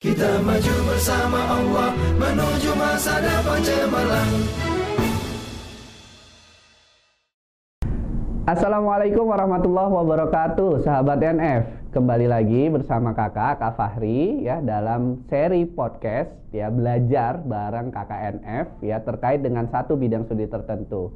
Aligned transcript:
Kita 0.00 0.40
maju 0.40 0.74
bersama 0.88 1.60
Allah 1.60 1.92
menuju 2.16 2.72
masa 2.72 3.20
depan 3.20 3.60
cemerlang. 3.60 4.32
Assalamualaikum 8.48 9.28
warahmatullahi 9.28 9.92
wabarakatuh, 9.92 10.80
sahabat 10.88 11.20
NF. 11.20 11.92
Kembali 11.92 12.32
lagi 12.32 12.72
bersama 12.72 13.12
kakak 13.12 13.60
Kak 13.60 13.76
Fahri 13.76 14.40
ya 14.40 14.64
dalam 14.64 15.28
seri 15.28 15.68
podcast 15.68 16.32
ya 16.48 16.72
belajar 16.72 17.36
bareng 17.44 17.92
kakak 17.92 18.40
NF 18.40 18.80
ya 18.80 19.04
terkait 19.04 19.44
dengan 19.44 19.68
satu 19.68 20.00
bidang 20.00 20.24
studi 20.24 20.48
tertentu. 20.48 21.12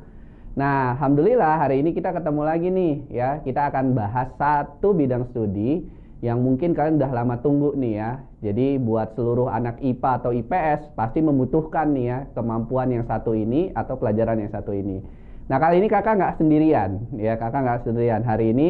Nah, 0.60 0.92
alhamdulillah 0.92 1.56
hari 1.56 1.80
ini 1.80 1.96
kita 1.96 2.12
ketemu 2.12 2.42
lagi 2.44 2.68
nih 2.68 2.94
ya. 3.08 3.40
Kita 3.40 3.72
akan 3.72 3.96
bahas 3.96 4.28
satu 4.36 4.92
bidang 4.92 5.32
studi 5.32 6.03
yang 6.24 6.40
mungkin 6.40 6.72
kalian 6.72 6.96
udah 6.96 7.12
lama 7.12 7.36
tunggu 7.44 7.76
nih 7.76 8.00
ya. 8.00 8.10
Jadi 8.40 8.80
buat 8.80 9.12
seluruh 9.12 9.52
anak 9.52 9.76
IPA 9.84 10.10
atau 10.24 10.32
IPS 10.32 10.96
pasti 10.96 11.20
membutuhkan 11.20 11.92
nih 11.92 12.06
ya 12.08 12.18
kemampuan 12.32 12.88
yang 12.88 13.04
satu 13.04 13.36
ini 13.36 13.68
atau 13.76 14.00
pelajaran 14.00 14.40
yang 14.40 14.48
satu 14.48 14.72
ini. 14.72 15.04
Nah 15.52 15.60
kali 15.60 15.84
ini 15.84 15.88
kakak 15.92 16.16
nggak 16.16 16.40
sendirian 16.40 17.04
ya 17.20 17.36
kakak 17.36 17.60
nggak 17.60 17.80
sendirian. 17.84 18.24
Hari 18.24 18.56
ini 18.56 18.68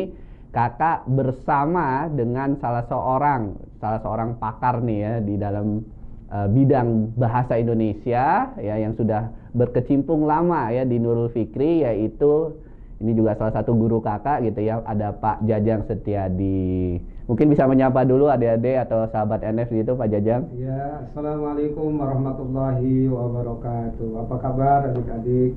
kakak 0.50 1.06
bersama 1.06 2.10
dengan 2.10 2.58
salah 2.58 2.82
seorang 2.90 3.54
salah 3.78 4.02
seorang 4.02 4.34
pakar 4.42 4.82
nih 4.82 4.98
ya 4.98 5.12
di 5.22 5.34
dalam 5.38 5.86
uh, 6.34 6.50
bidang 6.50 7.14
bahasa 7.14 7.54
Indonesia 7.54 8.50
ya 8.58 8.74
yang 8.82 8.98
sudah 8.98 9.30
berkecimpung 9.54 10.26
lama 10.26 10.74
ya 10.74 10.82
di 10.82 10.98
Nurul 10.98 11.30
Fikri 11.30 11.86
yaitu 11.86 12.58
ini 12.98 13.14
juga 13.14 13.38
salah 13.38 13.54
satu 13.54 13.78
guru 13.78 14.02
kakak 14.02 14.42
gitu 14.42 14.58
ya 14.66 14.82
ada 14.82 15.14
Pak 15.14 15.46
Jajang 15.46 15.86
Setiadi 15.86 17.13
Mungkin 17.24 17.48
bisa 17.48 17.64
menyapa 17.64 18.04
dulu 18.04 18.28
adik-adik 18.28 18.84
atau 18.84 19.08
sahabat 19.08 19.40
NF 19.40 19.72
gitu 19.72 19.96
Pak 19.96 20.12
Jajang. 20.12 20.44
Ya, 20.60 21.08
Assalamualaikum 21.08 21.96
warahmatullahi 21.96 23.08
wabarakatuh. 23.08 24.28
Apa 24.28 24.36
kabar 24.44 24.92
adik-adik? 24.92 25.56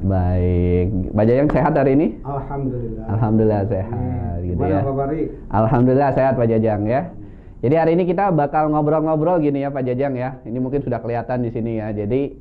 Baik, 0.00 1.12
Pak 1.12 1.24
Jajang 1.28 1.48
sehat 1.52 1.72
hari 1.76 1.92
ini? 2.00 2.06
Alhamdulillah. 2.24 3.04
Alhamdulillah 3.12 3.62
sehat 3.68 4.36
gitu 4.40 4.62
ya. 4.64 4.80
Pak 4.80 4.96
Bari? 4.96 5.22
Alhamdulillah 5.52 6.10
sehat 6.16 6.32
Pak 6.40 6.48
Jajang 6.48 6.80
ya. 6.88 7.12
Jadi 7.60 7.74
hari 7.76 7.92
ini 8.00 8.08
kita 8.08 8.32
bakal 8.32 8.72
ngobrol-ngobrol 8.72 9.36
gini 9.44 9.60
ya 9.60 9.68
Pak 9.68 9.84
Jajang 9.84 10.16
ya. 10.16 10.40
Ini 10.48 10.56
mungkin 10.64 10.80
sudah 10.80 11.04
kelihatan 11.04 11.44
di 11.44 11.52
sini 11.52 11.76
ya. 11.76 11.92
Jadi 11.92 12.32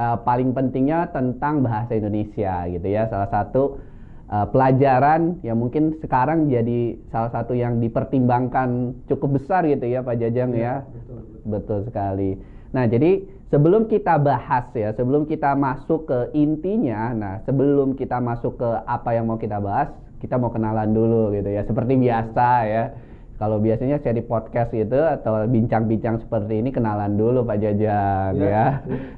uh, 0.00 0.16
paling 0.24 0.56
pentingnya 0.56 1.12
tentang 1.12 1.60
bahasa 1.60 1.92
Indonesia 1.92 2.64
gitu 2.72 2.88
ya. 2.88 3.04
Salah 3.12 3.28
satu 3.28 3.76
uh, 4.32 4.46
pelajaran 4.48 5.38
yang 5.44 5.60
mungkin 5.60 6.00
sekarang 6.00 6.48
jadi 6.48 6.96
salah 7.12 7.28
satu 7.30 7.52
yang 7.52 7.78
dipertimbangkan 7.84 8.96
cukup 9.12 9.36
besar 9.36 9.68
gitu 9.68 9.84
ya 9.84 10.00
Pak 10.00 10.16
Jajang 10.16 10.56
ya. 10.56 10.80
Betul, 10.88 11.20
betul. 11.20 11.38
Betul 11.44 11.78
sekali. 11.84 12.30
Nah, 12.72 12.88
jadi 12.88 13.20
sebelum 13.52 13.92
kita 13.92 14.16
bahas 14.16 14.72
ya, 14.72 14.96
sebelum 14.96 15.28
kita 15.28 15.52
masuk 15.52 16.08
ke 16.08 16.18
intinya, 16.32 17.12
nah 17.12 17.34
sebelum 17.44 17.92
kita 17.92 18.16
masuk 18.16 18.56
ke 18.56 18.70
apa 18.88 19.12
yang 19.12 19.28
mau 19.28 19.36
kita 19.36 19.60
bahas, 19.60 19.92
kita 20.24 20.40
mau 20.40 20.48
kenalan 20.48 20.96
dulu 20.96 21.36
gitu 21.36 21.52
ya. 21.52 21.60
Seperti 21.68 22.00
biasa 22.00 22.48
ya. 22.64 22.84
Kalau 23.42 23.58
biasanya 23.58 23.98
seri 23.98 24.22
podcast 24.22 24.70
gitu 24.70 25.02
atau 25.02 25.42
bincang-bincang 25.50 26.22
seperti 26.22 26.62
ini 26.62 26.70
kenalan 26.70 27.18
dulu 27.18 27.42
Pak 27.42 27.58
Jajang 27.58 28.38
ya. 28.38 28.46
Ya. 28.46 28.66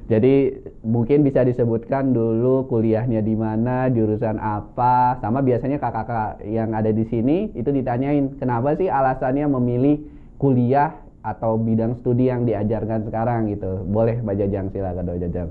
Jadi 0.09 0.65
mungkin 0.81 1.21
bisa 1.21 1.45
disebutkan 1.45 2.09
dulu 2.09 2.65
kuliahnya 2.65 3.21
di 3.21 3.37
mana, 3.37 3.85
jurusan 3.93 4.41
apa, 4.41 5.21
sama 5.21 5.45
biasanya 5.45 5.77
kakak-kakak 5.77 6.41
yang 6.41 6.73
ada 6.73 6.89
di 6.89 7.05
sini 7.05 7.53
itu 7.53 7.69
ditanyain 7.69 8.33
kenapa 8.41 8.73
sih 8.73 8.89
alasannya 8.89 9.45
memilih 9.45 10.01
kuliah 10.41 10.97
atau 11.21 11.61
bidang 11.61 12.01
studi 12.01 12.25
yang 12.25 12.49
diajarkan 12.49 13.05
sekarang 13.05 13.53
gitu. 13.53 13.85
Boleh 13.85 14.25
Pak 14.25 14.41
Jajang 14.41 14.73
silakan 14.73 15.05
Pak 15.05 15.21
Jajang. 15.21 15.49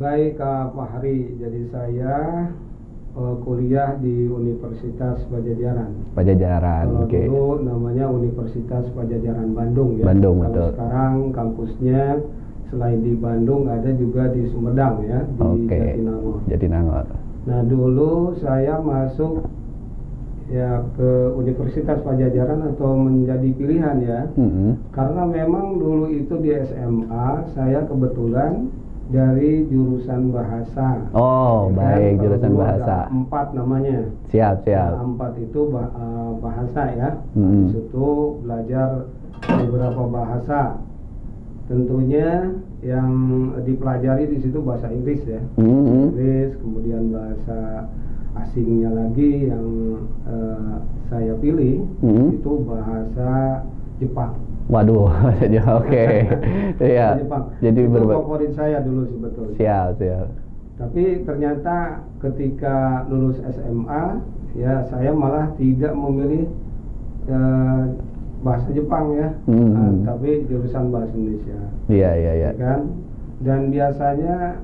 Baik 0.00 0.40
Kak 0.40 0.72
Fahri, 0.72 1.36
jadi 1.36 1.60
saya 1.68 2.16
eh, 3.16 3.34
kuliah 3.42 3.96
di 3.98 4.28
Universitas 4.28 5.24
Pajajaran. 5.32 5.90
Pajajaran, 6.12 6.86
oke. 7.04 7.20
dulu 7.26 7.64
namanya 7.64 8.04
Universitas 8.12 8.84
Pajajaran 8.92 9.56
Bandung 9.56 9.96
ya. 10.00 10.04
Bandung, 10.04 10.36
Kalau 10.44 10.52
betul. 10.52 10.68
sekarang 10.76 11.14
kampusnya 11.32 12.02
selain 12.68 13.00
di 13.00 13.14
Bandung 13.16 13.70
ada 13.70 13.90
juga 13.94 14.28
di 14.34 14.46
Sumedang 14.50 15.00
ya, 15.06 15.22
di 15.22 15.42
Oke. 15.42 15.78
Jatinangor. 15.78 16.36
Jatinangor. 16.50 17.06
Nah 17.46 17.60
dulu 17.62 18.34
saya 18.42 18.82
masuk 18.82 19.46
ya 20.50 20.82
ke 20.94 21.10
Universitas 21.34 21.98
Pajajaran 22.06 22.62
atau 22.74 22.94
menjadi 22.94 23.50
pilihan 23.54 23.96
ya 24.02 24.20
Mm-mm. 24.38 24.78
karena 24.94 25.26
memang 25.26 25.78
dulu 25.78 26.06
itu 26.06 26.38
di 26.38 26.54
SMA 26.54 27.50
saya 27.54 27.82
kebetulan 27.90 28.70
dari 29.06 29.66
jurusan 29.66 30.34
bahasa. 30.34 31.06
Oh, 31.12 31.70
Ya 31.70 31.74
kan? 31.74 31.78
baik 31.78 32.10
Kalau 32.10 32.22
jurusan 32.22 32.50
dulu 32.50 32.60
bahasa. 32.60 32.96
empat 33.08 33.46
namanya. 33.54 33.98
Siap, 34.28 34.54
siap. 34.62 34.90
Nah, 34.92 35.04
empat 35.06 35.32
itu 35.38 35.60
bah- 35.70 35.94
eh, 35.94 36.30
bahasa 36.42 36.82
ya. 36.92 37.10
Mm-mm. 37.32 37.54
Di 37.54 37.66
situ 37.72 38.06
belajar 38.42 38.88
beberapa 39.46 40.02
bahasa. 40.06 40.60
Tentunya 41.66 42.54
yang 42.80 43.10
dipelajari 43.60 44.30
di 44.30 44.38
situ 44.38 44.58
bahasa 44.60 44.86
Inggris 44.88 45.22
ya. 45.22 45.42
Mm-mm. 45.56 46.14
Inggris, 46.14 46.54
kemudian 46.62 47.10
bahasa 47.10 47.90
asingnya 48.36 48.90
lagi 48.90 49.48
yang 49.48 49.66
eh, 50.26 50.74
saya 51.06 51.34
pilih 51.36 51.86
Hmm. 52.02 52.34
itu 52.34 52.52
bahasa 52.62 53.62
Jepang. 53.96 54.34
Waduh, 54.66 55.06
jadi 55.40 55.58
oke. 55.62 56.04
Iya. 56.78 57.08
Bahasa 57.08 57.22
Jepang. 57.22 57.44
Jadi 57.62 57.80
berba- 57.86 58.18
favorit 58.18 58.52
saya 58.52 58.78
dulu 58.82 59.02
sebetulnya. 59.06 59.54
Siap, 59.54 59.88
siap. 59.96 60.26
Tapi 60.76 61.02
ternyata 61.24 61.76
ketika 62.20 62.76
lulus 63.08 63.40
SMA, 63.40 64.04
ya 64.52 64.84
saya 64.86 65.10
malah 65.10 65.54
tidak 65.56 65.94
memilih 65.94 66.44
eh, 67.26 67.82
bahasa 68.38 68.68
Jepang 68.70 69.16
ya, 69.16 69.28
Hmm. 69.48 69.72
Nah, 69.72 69.90
tapi 70.06 70.44
jurusan 70.46 70.92
bahasa 70.92 71.10
Indonesia, 71.10 71.58
Iya, 71.88 72.10
iya, 72.14 72.32
iya. 72.36 72.50
ya 72.52 72.60
kan? 72.60 72.80
Dan 73.40 73.60
biasanya 73.70 74.60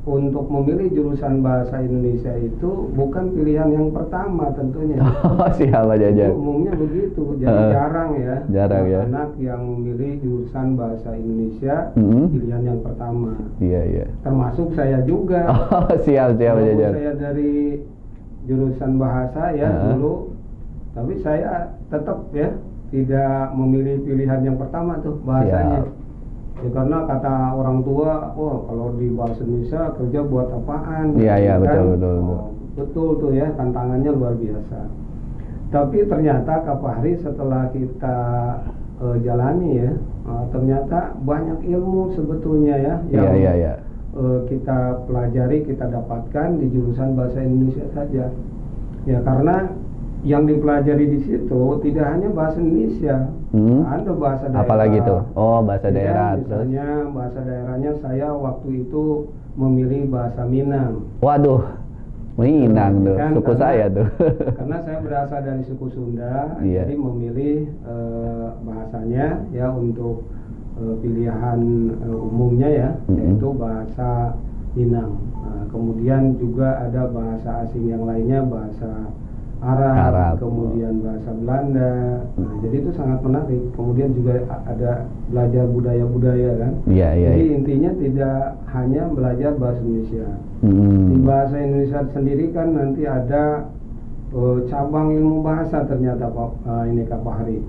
untuk 0.00 0.48
memilih 0.48 0.88
jurusan 0.90 1.44
bahasa 1.44 1.76
Indonesia 1.76 2.32
itu 2.34 2.88
bukan 2.90 3.36
pilihan 3.36 3.68
yang 3.68 3.88
pertama 3.92 4.48
tentunya. 4.56 4.96
Oh, 5.30 5.44
siap 5.52 5.84
Pak 5.84 5.94
Itu 5.94 6.04
Jajang. 6.08 6.32
umumnya 6.32 6.72
begitu, 6.72 7.22
jadi 7.36 7.52
Heeh. 7.52 7.70
jarang 7.70 8.10
ya. 8.16 8.36
Jarang 8.48 8.84
ya. 8.88 8.98
Anak 9.04 9.30
yang 9.36 9.60
memilih 9.60 10.16
jurusan 10.20 10.66
bahasa 10.74 11.12
Indonesia 11.12 11.92
Mm-mm. 11.94 12.32
pilihan 12.32 12.62
yang 12.64 12.80
pertama. 12.80 13.36
Iya, 13.58 13.80
iya. 13.86 14.04
Termasuk 14.20 14.72
saya 14.72 15.04
juga. 15.04 15.44
Oh, 15.70 15.92
siap, 15.98 16.36
siap 16.36 16.52
Pak 16.52 16.60
Walaupun 16.60 16.76
Jajang. 16.80 16.92
saya 16.96 17.12
dari 17.14 17.52
jurusan 18.44 18.92
bahasa 18.96 19.42
ya 19.52 19.68
Heeh. 19.68 19.84
dulu, 19.94 20.14
tapi 20.92 21.12
saya 21.20 21.50
tetap 21.88 22.18
ya 22.32 22.48
tidak 22.88 23.52
memilih 23.54 24.00
pilihan 24.02 24.40
yang 24.42 24.56
pertama 24.56 24.96
tuh 24.98 25.20
bahasanya. 25.22 25.84
Siap. 25.84 25.99
Ya, 26.60 26.68
karena 26.76 26.98
kata 27.08 27.34
orang 27.56 27.80
tua, 27.80 28.36
wah 28.36 28.56
kalau 28.68 28.92
di 29.00 29.08
bahasa 29.16 29.40
Indonesia 29.40 29.96
kerja 29.96 30.20
buat 30.28 30.48
apaan? 30.52 31.16
Iya, 31.16 31.34
iya, 31.40 31.54
Gitu 31.56 31.64
betul, 31.64 31.84
betul, 31.96 32.14
betul. 32.20 32.36
Oh, 32.36 32.48
betul 32.76 33.08
tuh 33.16 33.30
ya 33.32 33.46
tantangannya 33.56 34.10
luar 34.12 34.34
biasa. 34.36 34.78
Tapi 35.70 35.98
ternyata 36.04 36.52
Kak 36.66 36.78
Fahri 36.82 37.12
setelah 37.16 37.70
kita 37.72 38.16
eh, 39.00 39.16
jalani 39.24 39.70
ya, 39.80 39.90
eh, 40.28 40.44
ternyata 40.52 41.16
banyak 41.24 41.64
ilmu 41.64 42.12
sebetulnya 42.12 42.76
ya 42.76 42.94
Iya, 43.08 43.30
iya, 43.32 43.52
iya. 43.56 43.74
eh, 44.12 44.38
kita 44.52 45.08
pelajari, 45.08 45.64
kita 45.64 45.88
dapatkan 45.88 46.48
di 46.60 46.66
jurusan 46.68 47.16
bahasa 47.16 47.40
Indonesia 47.40 47.88
saja. 47.96 48.28
Ya 49.08 49.18
karena 49.24 49.72
yang 50.22 50.44
dipelajari 50.44 51.06
di 51.08 51.20
situ 51.24 51.62
tidak 51.80 52.06
hanya 52.12 52.28
bahasa 52.28 52.60
Indonesia, 52.60 53.16
Hmm. 53.50 53.82
ada 53.82 54.12
bahasa 54.12 54.44
daerah. 54.46 54.62
Apalagi 54.62 54.98
tuh? 55.00 55.20
Oh, 55.32 55.58
bahasa 55.60 55.88
Ya, 55.88 55.94
daerah 55.96 56.30
terus. 56.36 56.44
Misalnya 56.68 56.86
bahasa 57.10 57.38
daerahnya 57.40 57.92
saya 57.98 58.28
waktu 58.30 58.68
itu 58.84 59.04
memilih 59.56 60.02
bahasa 60.08 60.44
Minang. 60.44 61.08
Waduh. 61.18 61.62
Minang 62.38 63.04
tuh, 63.04 63.16
Kan, 63.20 63.30
suku 63.36 63.44
karena- 63.52 63.60
saya 63.60 63.84
tuh. 63.90 64.08
Karena 64.60 64.76
saya 64.80 64.98
berasal 65.02 65.40
dari 65.42 65.62
suku 65.62 65.86
Sunda, 65.92 66.56
Iya. 66.62 66.88
jadi 66.88 66.94
memilih 66.96 67.56
eh, 67.68 68.46
bahasanya 68.64 69.26
ya 69.52 69.68
untuk 69.68 70.24
eh, 70.80 70.94
pilihan 71.00 71.58
eh, 72.00 72.16
umumnya 72.16 72.68
ya, 72.70 72.88
Mhm. 73.08 73.16
yaitu 73.18 73.48
bahasa 73.52 74.32
Minang. 74.72 75.18
Nah, 75.42 75.66
kemudian 75.68 76.38
juga 76.38 76.80
ada 76.80 77.10
bahasa 77.10 77.66
asing 77.66 77.90
yang 77.90 78.06
lainnya, 78.06 78.40
bahasa 78.46 79.10
Arab, 79.60 79.92
Arab. 80.08 80.34
kemudian 80.40 81.04
bahasa 81.04 81.30
Belanda. 81.36 81.92
Nah, 82.40 82.52
jadi 82.64 82.76
itu 82.80 82.90
sangat 82.96 83.20
menarik. 83.20 83.62
Kemudian 83.76 84.10
juga 84.16 84.40
ada 84.64 85.04
belajar 85.28 85.64
budaya-budaya 85.68 86.50
kan. 86.56 86.72
Iya, 86.88 87.08
iya. 87.12 87.28
Jadi 87.36 87.44
iya. 87.44 87.54
intinya 87.60 87.90
tidak 88.00 88.40
hanya 88.72 89.02
belajar 89.12 89.52
bahasa 89.60 89.80
Indonesia. 89.84 90.26
Di 90.60 90.68
Hmm. 90.68 91.24
bahasa 91.24 91.56
Indonesia 91.60 92.00
sendiri 92.08 92.44
kan 92.56 92.68
nanti 92.72 93.02
ada 93.04 93.68
eh, 94.30 94.58
cabang 94.70 95.12
ilmu 95.12 95.42
bahasa 95.44 95.84
ternyata 95.84 96.30
Pak 96.30 96.50
eh, 96.64 96.84
ini 96.96 97.02
Kak 97.04 97.20
Fahri. 97.20 97.60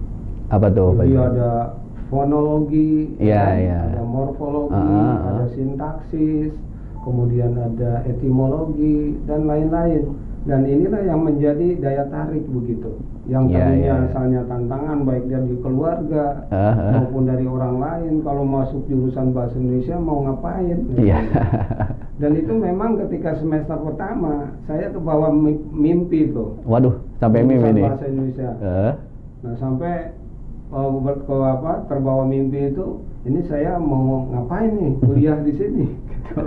Apa 0.47 0.67
tuh? 0.71 0.95
Jadi 0.95 1.15
ada 1.17 1.75
fonologi, 2.07 3.15
Iya, 3.19 3.39
kan? 3.41 3.55
iya. 3.57 3.79
ada 3.87 4.03
morfologi, 4.03 4.75
ah, 4.75 4.79
ah. 4.79 5.17
ada 5.31 5.45
sintaksis, 5.51 6.51
kemudian 7.01 7.55
ada 7.55 8.03
etimologi 8.05 9.15
dan 9.27 9.47
lain-lain. 9.47 10.11
Dan 10.41 10.65
inilah 10.65 11.05
yang 11.05 11.21
menjadi 11.21 11.77
daya 11.77 12.09
tarik 12.09 12.41
begitu. 12.49 12.97
Yang 13.29 13.43
Iya, 13.45 13.57
tadinya 13.61 13.77
iya, 13.77 13.93
iya. 13.93 14.05
asalnya 14.09 14.41
tantangan 14.49 14.97
baik 15.05 15.25
dari 15.29 15.53
keluarga 15.61 16.25
Ah, 16.49 16.73
ah. 16.73 16.91
maupun 16.97 17.23
dari 17.29 17.45
orang 17.45 17.75
lain 17.77 18.13
kalau 18.25 18.41
masuk 18.41 18.81
jurusan 18.89 19.31
bahasa 19.31 19.53
Indonesia 19.55 19.95
mau 19.95 20.25
ngapain? 20.25 20.77
Iya. 20.97 21.21
Dan 22.21 22.31
itu 22.33 22.53
memang 22.53 22.97
ketika 22.97 23.37
semester 23.37 23.77
pertama 23.77 24.49
saya 24.65 24.89
kebawa 24.89 25.29
mi- 25.29 25.61
mimpi 25.69 26.33
tuh. 26.33 26.57
Waduh, 26.65 26.97
sampai 27.17 27.45
mimpi 27.45 27.77
nih. 27.77 27.85
bahasa 27.85 28.05
Indonesia. 28.05 28.49
Eh, 28.57 28.93
Nah 29.41 29.53
sampai 29.57 30.13
uh, 30.69 30.89
ke 31.17 31.35
apa 31.35 31.85
terbawa 31.85 32.25
mimpi 32.25 32.69
itu 32.69 32.85
ini 33.25 33.41
saya 33.43 33.77
mau 33.77 34.25
ngapain 34.27 34.69
nih 34.71 34.93
kuliah 35.01 35.37
di 35.41 35.53
sini 35.53 35.85
gitu. 36.23 36.45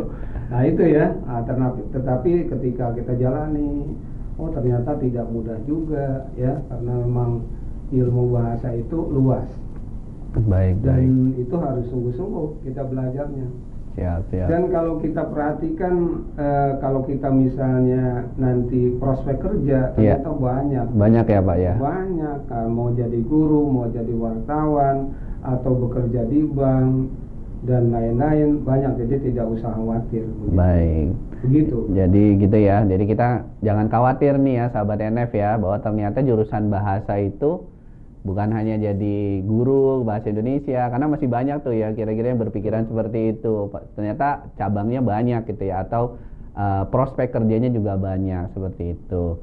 Nah 0.50 0.62
itu 0.62 0.82
ya. 0.86 1.06
Nah, 1.24 1.40
tetapi, 1.42 1.80
tetapi 1.90 2.30
ketika 2.46 2.94
kita 2.94 3.12
jalani, 3.16 3.96
oh 4.36 4.48
ternyata 4.50 4.94
tidak 4.98 5.26
mudah 5.28 5.58
juga 5.64 6.26
ya 6.34 6.58
karena 6.66 6.92
memang 7.02 7.30
ilmu 7.90 8.34
bahasa 8.34 8.74
itu 8.74 8.98
luas 9.08 9.46
baik, 10.34 10.82
baik. 10.82 10.82
dan 10.82 11.02
itu 11.38 11.54
harus 11.54 11.86
sungguh-sungguh 11.88 12.66
kita 12.66 12.82
belajarnya. 12.82 13.46
Siap, 13.94 14.26
siap. 14.26 14.50
Dan 14.50 14.74
kalau 14.74 14.98
kita 14.98 15.22
perhatikan 15.30 15.94
eh, 16.34 16.72
kalau 16.82 17.06
kita 17.06 17.30
misalnya 17.30 18.26
nanti 18.34 18.90
prospek 18.98 19.38
kerja 19.38 19.94
Iya. 19.94 20.18
ternyata 20.18 20.34
banyak 20.34 20.86
Banyak 20.98 21.24
ya, 21.30 21.40
Pak 21.40 21.56
ya? 21.62 21.74
banyak 21.78 22.38
kan 22.50 22.66
mau 22.74 22.90
jadi 22.90 23.20
guru 23.22 23.70
mau 23.70 23.86
jadi 23.86 24.10
wartawan 24.10 25.14
atau 25.46 25.72
bekerja 25.78 26.26
di 26.26 26.42
bank 26.42 27.06
dan 27.64 27.88
lain-lain 27.88 28.60
banyak 28.60 28.92
jadi 29.00 29.16
tidak 29.32 29.46
usah 29.56 29.72
khawatir 29.72 30.24
begitu. 30.28 30.52
Baik. 30.52 31.08
begitu 31.44 31.78
Jadi 31.92 32.22
gitu 32.40 32.58
ya. 32.60 32.76
Jadi 32.84 33.04
kita 33.08 33.28
jangan 33.64 33.86
khawatir 33.88 34.36
nih 34.36 34.54
ya 34.60 34.66
sahabat 34.72 35.00
NF 35.00 35.32
ya 35.32 35.56
bahwa 35.56 35.80
ternyata 35.80 36.20
jurusan 36.20 36.68
bahasa 36.68 37.16
itu 37.20 37.64
bukan 38.24 38.48
hanya 38.56 38.80
jadi 38.80 39.44
guru 39.44 40.04
bahasa 40.04 40.32
Indonesia 40.32 40.88
karena 40.88 41.06
masih 41.08 41.28
banyak 41.28 41.60
tuh 41.60 41.76
ya 41.76 41.92
kira-kira 41.92 42.32
yang 42.32 42.40
berpikiran 42.40 42.84
seperti 42.84 43.36
itu. 43.36 43.72
Ternyata 43.96 44.48
cabangnya 44.60 45.00
banyak 45.00 45.48
gitu 45.48 45.64
ya 45.64 45.84
atau 45.84 46.20
uh, 46.56 46.84
prospek 46.88 47.32
kerjanya 47.32 47.72
juga 47.72 47.96
banyak 47.96 48.52
seperti 48.52 48.96
itu. 48.96 49.40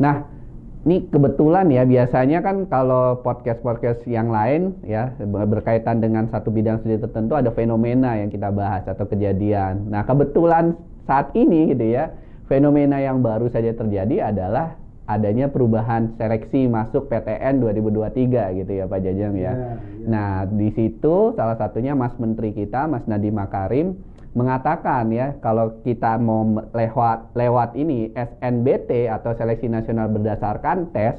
Nah, 0.00 0.37
ini 0.86 1.10
kebetulan 1.10 1.66
ya 1.74 1.82
biasanya 1.82 2.38
kan 2.38 2.68
kalau 2.70 3.18
podcast-podcast 3.26 4.06
yang 4.06 4.30
lain 4.30 4.78
ya 4.86 5.10
ber- 5.18 5.50
berkaitan 5.50 5.98
dengan 5.98 6.30
satu 6.30 6.54
bidang 6.54 6.78
studi 6.78 7.02
tertentu 7.02 7.34
ada 7.34 7.50
fenomena 7.50 8.14
yang 8.14 8.30
kita 8.30 8.54
bahas 8.54 8.86
atau 8.86 9.08
kejadian. 9.10 9.90
Nah, 9.90 10.06
kebetulan 10.06 10.78
saat 11.02 11.34
ini 11.34 11.74
gitu 11.74 11.82
ya, 11.82 12.14
fenomena 12.46 13.02
yang 13.02 13.18
baru 13.24 13.50
saja 13.50 13.74
terjadi 13.74 14.30
adalah 14.30 14.78
adanya 15.08 15.48
perubahan 15.48 16.14
seleksi 16.20 16.68
masuk 16.68 17.08
PTN 17.08 17.64
2023 17.64 18.60
gitu 18.60 18.72
ya 18.76 18.84
Pak 18.84 19.00
Jajang 19.00 19.34
ya. 19.34 19.42
Ya, 19.42 19.52
ya. 19.56 19.72
Nah, 20.04 20.32
di 20.44 20.68
situ 20.76 21.32
salah 21.32 21.56
satunya 21.56 21.96
Mas 21.96 22.12
Menteri 22.20 22.52
kita 22.52 22.84
Mas 22.86 23.08
Nadiem 23.08 23.34
Makarim 23.34 23.96
mengatakan 24.38 25.10
ya 25.10 25.34
kalau 25.42 25.82
kita 25.82 26.14
mau 26.22 26.46
lewat 26.70 27.34
lewat 27.34 27.74
ini 27.74 28.14
SNBT 28.14 29.10
atau 29.10 29.34
seleksi 29.34 29.66
nasional 29.66 30.06
berdasarkan 30.06 30.94
tes 30.94 31.18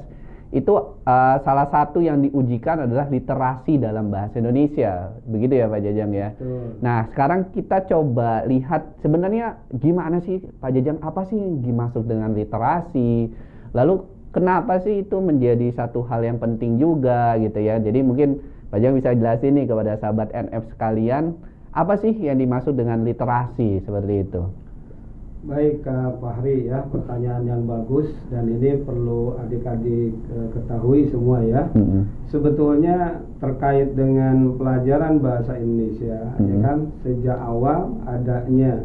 itu 0.49 0.73
eh, 1.05 1.35
salah 1.45 1.69
satu 1.69 2.01
yang 2.01 2.25
diujikan 2.25 2.89
adalah 2.89 3.05
literasi 3.05 3.77
dalam 3.77 4.09
bahasa 4.09 4.41
Indonesia. 4.41 5.13
Begitu 5.29 5.61
ya 5.61 5.69
Pak 5.69 5.81
Jajang 5.85 6.09
ya. 6.09 6.33
Betul. 6.33 6.81
Nah, 6.81 6.99
sekarang 7.13 7.41
kita 7.53 7.77
coba 7.85 8.49
lihat 8.49 8.97
sebenarnya 9.05 9.61
gimana 9.77 10.17
sih 10.25 10.41
Pak 10.41 10.73
Jajang 10.73 10.97
apa 11.05 11.21
sih 11.29 11.37
yang 11.37 11.61
dimaksud 11.61 12.09
dengan 12.09 12.33
literasi? 12.33 13.29
Lalu 13.77 14.01
kenapa 14.33 14.81
sih 14.81 15.05
itu 15.05 15.21
menjadi 15.21 15.69
satu 15.77 16.01
hal 16.09 16.25
yang 16.25 16.41
penting 16.41 16.81
juga 16.81 17.37
gitu 17.37 17.61
ya. 17.61 17.77
Jadi 17.77 18.01
mungkin 18.01 18.41
Pak 18.73 18.81
Jajang 18.81 18.97
bisa 18.97 19.09
jelasin 19.13 19.53
nih 19.53 19.69
kepada 19.69 20.01
sahabat 20.01 20.33
NF 20.33 20.65
sekalian 20.73 21.37
apa 21.69 21.93
sih 21.95 22.13
yang 22.13 22.37
dimaksud 22.37 22.73
dengan 22.73 23.01
literasi 23.01 23.81
seperti 23.81 24.25
itu? 24.25 24.41
Baik 25.39 25.87
Kak 25.87 26.19
Fahri 26.19 26.67
ya, 26.67 26.83
pertanyaan 26.91 27.47
yang 27.47 27.63
bagus 27.63 28.11
dan 28.27 28.43
ini 28.45 28.75
perlu 28.83 29.39
adik-adik 29.39 30.11
eh, 30.11 30.47
ketahui 30.51 31.07
semua 31.07 31.39
ya. 31.39 31.63
Mm-mm. 31.71 32.03
Sebetulnya 32.27 33.23
terkait 33.39 33.95
dengan 33.95 34.59
pelajaran 34.59 35.23
bahasa 35.23 35.55
Indonesia 35.55 36.35
ya 36.35 36.43
Mhm. 36.43 36.59
kan 36.59 36.77
sejak 36.99 37.39
awal 37.39 37.95
adanya 38.03 38.83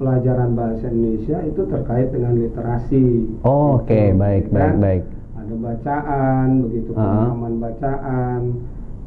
pelajaran 0.00 0.56
bahasa 0.56 0.88
Indonesia 0.88 1.36
itu 1.44 1.62
terkait 1.68 2.08
dengan 2.08 2.32
literasi. 2.32 3.36
Oh, 3.44 3.76
Oke, 3.76 3.92
Gitu, 3.92 4.16
baik, 4.16 4.44
ya 4.48 4.52
baik, 4.56 4.56
kan? 4.56 4.74
baik. 4.80 5.04
Ada 5.36 5.54
bacaan, 5.60 6.46
begitu 6.64 6.90
Ah. 6.90 7.00
pemahaman 7.28 7.54
bacaan. 7.60 8.40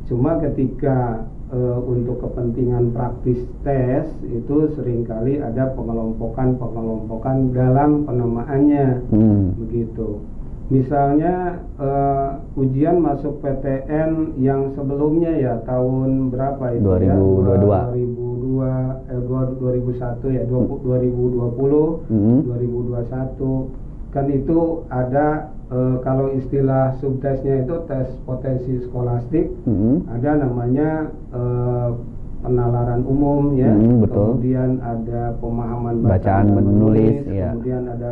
Cuma 0.05 0.37
ketika 0.37 1.25
eh, 1.53 1.77
untuk 1.79 2.17
kepentingan 2.19 2.91
praktis 2.91 3.38
tes 3.61 4.09
itu 4.25 4.55
sering 4.73 5.05
kali 5.05 5.38
ada 5.38 5.69
pengelompokan-pengelompokan 5.73 7.53
dalam 7.53 8.03
penamaannya 8.03 8.85
Hmm. 9.09 9.53
begitu. 9.55 10.25
Misalnya 10.67 11.61
eh, 11.77 12.29
ujian 12.55 12.97
masuk 12.97 13.38
PTN 13.39 14.39
yang 14.39 14.73
sebelumnya 14.73 15.29
ya 15.31 15.53
tahun 15.63 16.31
berapa 16.31 16.65
itu 16.73 16.89
ya? 17.00 17.13
2022. 17.13 17.77
2002 17.94 18.73
eh 19.05 19.21
dua- 19.21 19.53
2001 19.53 20.27
ya 20.31 20.44
20, 20.47 20.79
2020 20.81 22.01
Hmm. 22.07 22.39
2021 22.47 23.69
kan 24.09 24.25
itu 24.29 24.59
ada 24.88 25.50
eh, 25.73 25.95
kalau 25.99 26.29
istilah 26.31 26.93
subtesnya 26.97 27.65
itu 27.65 27.75
tes 27.85 28.07
potensi 28.23 28.77
skolastik 28.85 29.49
Hmm. 29.65 30.05
ada 30.07 30.37
namanya 30.39 30.89
eh, 31.33 31.89
penalaran 32.39 33.01
umum 33.03 33.55
ya 33.55 33.71
Hmm, 33.71 34.03
betul. 34.03 34.35
kemudian 34.37 34.77
ada 34.79 35.31
pemahaman 35.39 35.95
Bacaan 36.03 36.45
dan 36.45 36.55
menulis, 36.59 37.23
ya. 37.25 37.49
kemudian 37.51 37.83
ada 37.87 38.09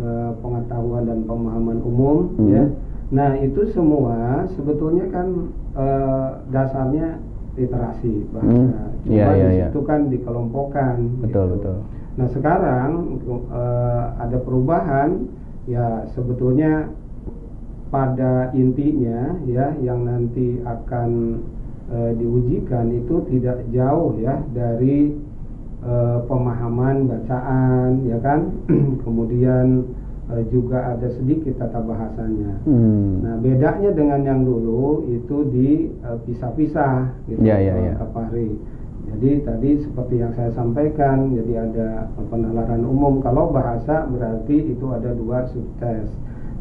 eh, 0.00 0.30
pengetahuan 0.40 1.04
dan 1.04 1.18
pemahaman 1.24 1.78
umum 1.80 2.16
Hmm. 2.36 2.48
ya 2.50 2.64
nah 3.10 3.34
itu 3.36 3.66
semua 3.70 4.46
sebetulnya 4.54 5.10
kan 5.10 5.50
eh, 5.74 6.28
dasarnya 6.48 7.18
literasi 7.58 8.30
bahasa 8.30 8.48
Hmm, 8.48 8.70
cuma 9.02 9.32
iya, 9.34 9.48
di 9.50 9.54
iya. 9.58 9.66
situ 9.68 9.80
kan 9.82 10.00
dikelompokkan 10.06 10.96
Betul, 11.20 11.28
gitu. 11.28 11.54
betul. 11.58 11.76
Nah 12.16 12.26
sekarang 12.30 12.90
eh, 13.28 14.04
ada 14.16 14.38
perubahan 14.40 15.10
ya 15.70 16.02
sebetulnya 16.18 16.90
pada 17.94 18.50
intinya 18.54 19.38
ya 19.46 19.74
yang 19.82 20.06
nanti 20.06 20.58
akan 20.62 21.42
eh, 21.90 22.12
diujikan 22.18 22.90
itu 22.90 23.22
tidak 23.30 23.62
jauh 23.70 24.14
ya 24.18 24.38
dari 24.50 25.14
eh, 25.82 26.18
pemahaman 26.26 27.06
bacaan 27.06 28.02
ya 28.06 28.18
kan 28.22 28.50
kemudian 29.06 29.90
eh, 30.30 30.42
juga 30.54 30.94
ada 30.94 31.06
sedikit 31.18 31.58
tata 31.58 31.82
bahasanya. 31.82 32.62
Hmm. 32.66 33.26
Nah 33.26 33.34
bedanya 33.42 33.90
dengan 33.90 34.22
yang 34.22 34.40
dulu 34.46 35.06
itu 35.10 35.46
dipisah-pisah 35.50 37.26
gitu 37.26 37.42
Ya, 37.42 37.58
ya, 37.58 37.74
ya. 37.78 37.94
Fahri. 38.14 38.54
Jadi 39.10 39.42
tadi 39.42 39.70
seperti 39.82 40.14
yang 40.22 40.32
saya 40.38 40.54
sampaikan, 40.54 41.34
jadi 41.34 41.66
ada 41.66 41.88
penalaran 42.30 42.86
umum. 42.86 43.18
Kalau 43.18 43.50
bahasa 43.50 44.06
berarti 44.06 44.70
itu 44.70 44.86
ada 44.94 45.10
dua 45.18 45.50
subtes. 45.50 46.06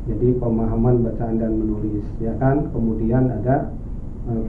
Jadi 0.10 0.34
pemahaman 0.41 1.06
bacaan 1.06 1.38
dan 1.38 1.53
menulis, 1.53 2.01
ya 2.18 2.34
kan. 2.41 2.65
Kemudian 2.74 3.29
ada 3.29 3.70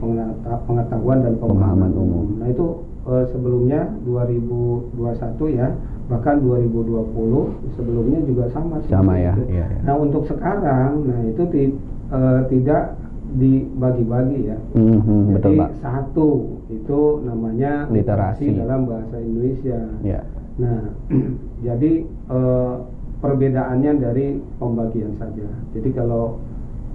pengeta- 0.01 0.61
pengetahuan 0.65 1.21
dan 1.21 1.37
Pemahaman 1.37 1.89
pemahaman, 1.89 1.91
umum. 1.93 2.25
Nah 2.41 2.47
itu 2.49 2.65
eh, 3.05 3.25
sebelumnya 3.29 3.81
2021 4.05 5.45
ya, 5.53 5.69
bahkan 6.09 6.41
2020 6.41 7.53
sebelumnya 7.77 8.19
juga 8.25 8.45
sama. 8.49 8.81
Sama 8.89 9.13
ya, 9.21 9.37
itu. 9.37 9.43
iya. 9.53 9.65
Nah 9.85 9.95
untuk 10.01 10.25
sekarang, 10.25 11.05
nah 11.05 11.19
itu 11.25 11.43
ti- 11.53 11.77
eh, 12.09 12.41
tidak 12.49 12.97
dibagi-bagi 13.31 14.39
ya. 14.51 14.57
Hmm, 14.75 14.99
hmm, 14.99 15.21
betul 15.37 15.55
Jadi 15.55 15.59
Pak. 15.61 15.69
satu 15.79 16.27
itu 16.71 16.99
namanya 17.27 17.91
Literasi. 17.91 18.55
dalam 18.55 18.87
bahasa 18.87 19.19
Indonesia. 19.19 19.79
Ya. 20.01 20.21
Nah, 20.57 20.95
jadi 21.67 21.91
eh, 22.07 22.73
perbedaannya 23.19 23.91
dari 23.99 24.39
pembagian 24.57 25.13
saja. 25.19 25.47
Jadi 25.75 25.89
kalau 25.91 26.39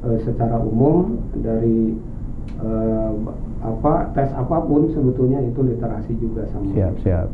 eh, 0.08 0.18
secara 0.24 0.56
umum 0.58 1.20
dari 1.38 1.94
eh, 2.60 3.12
apa 3.64 4.12
tes 4.14 4.30
apa 4.36 4.56
pun 4.64 4.88
sebetulnya 4.92 5.40
itu 5.42 5.60
literasi 5.60 6.12
juga 6.16 6.48
sama. 6.52 6.72
Siap, 6.72 6.94
siap. 7.04 7.28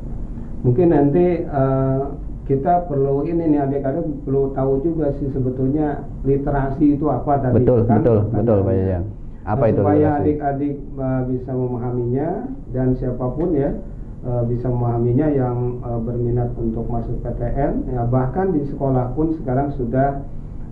Mungkin 0.62 0.94
nanti 0.94 1.42
eh, 1.42 2.02
kita 2.42 2.90
perlu 2.90 3.22
ini 3.22 3.54
nih 3.54 3.60
adik-adik 3.62 4.02
perlu 4.26 4.50
tahu 4.50 4.82
juga 4.82 5.14
sih 5.16 5.30
sebetulnya 5.30 6.02
literasi 6.26 6.98
itu 6.98 7.06
apa 7.06 7.38
tadi 7.38 7.62
Betul, 7.62 7.86
kan 7.86 8.02
betul, 8.02 8.18
betul 8.34 8.58
Pak 8.60 8.66
pertanyaannya. 8.66 9.00
Apa 9.42 9.68
itu 9.68 9.82
supaya 9.82 10.08
adik-adik 10.18 10.74
uh, 10.94 11.22
bisa 11.26 11.50
memahaminya 11.50 12.28
dan 12.70 12.94
siapa 12.94 13.26
pun 13.34 13.52
ya 13.52 13.74
uh, 14.22 14.46
bisa 14.46 14.70
memahaminya 14.70 15.28
yang 15.28 15.82
uh, 15.82 15.98
berminat 15.98 16.54
untuk 16.54 16.86
masuk 16.86 17.18
PTN 17.20 17.90
ya 17.90 18.06
bahkan 18.06 18.54
di 18.54 18.62
sekolah 18.70 19.10
pun 19.12 19.34
sekarang 19.34 19.74
sudah 19.74 20.22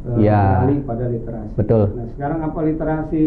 uh, 0.07 0.17
Ya. 0.17 0.63
beralih 0.63 0.81
pada 0.87 1.05
literasi. 1.07 1.53
Betul. 1.59 1.83
Nah, 1.93 2.07
sekarang 2.15 2.39
apa 2.41 2.59
literasi? 2.63 3.25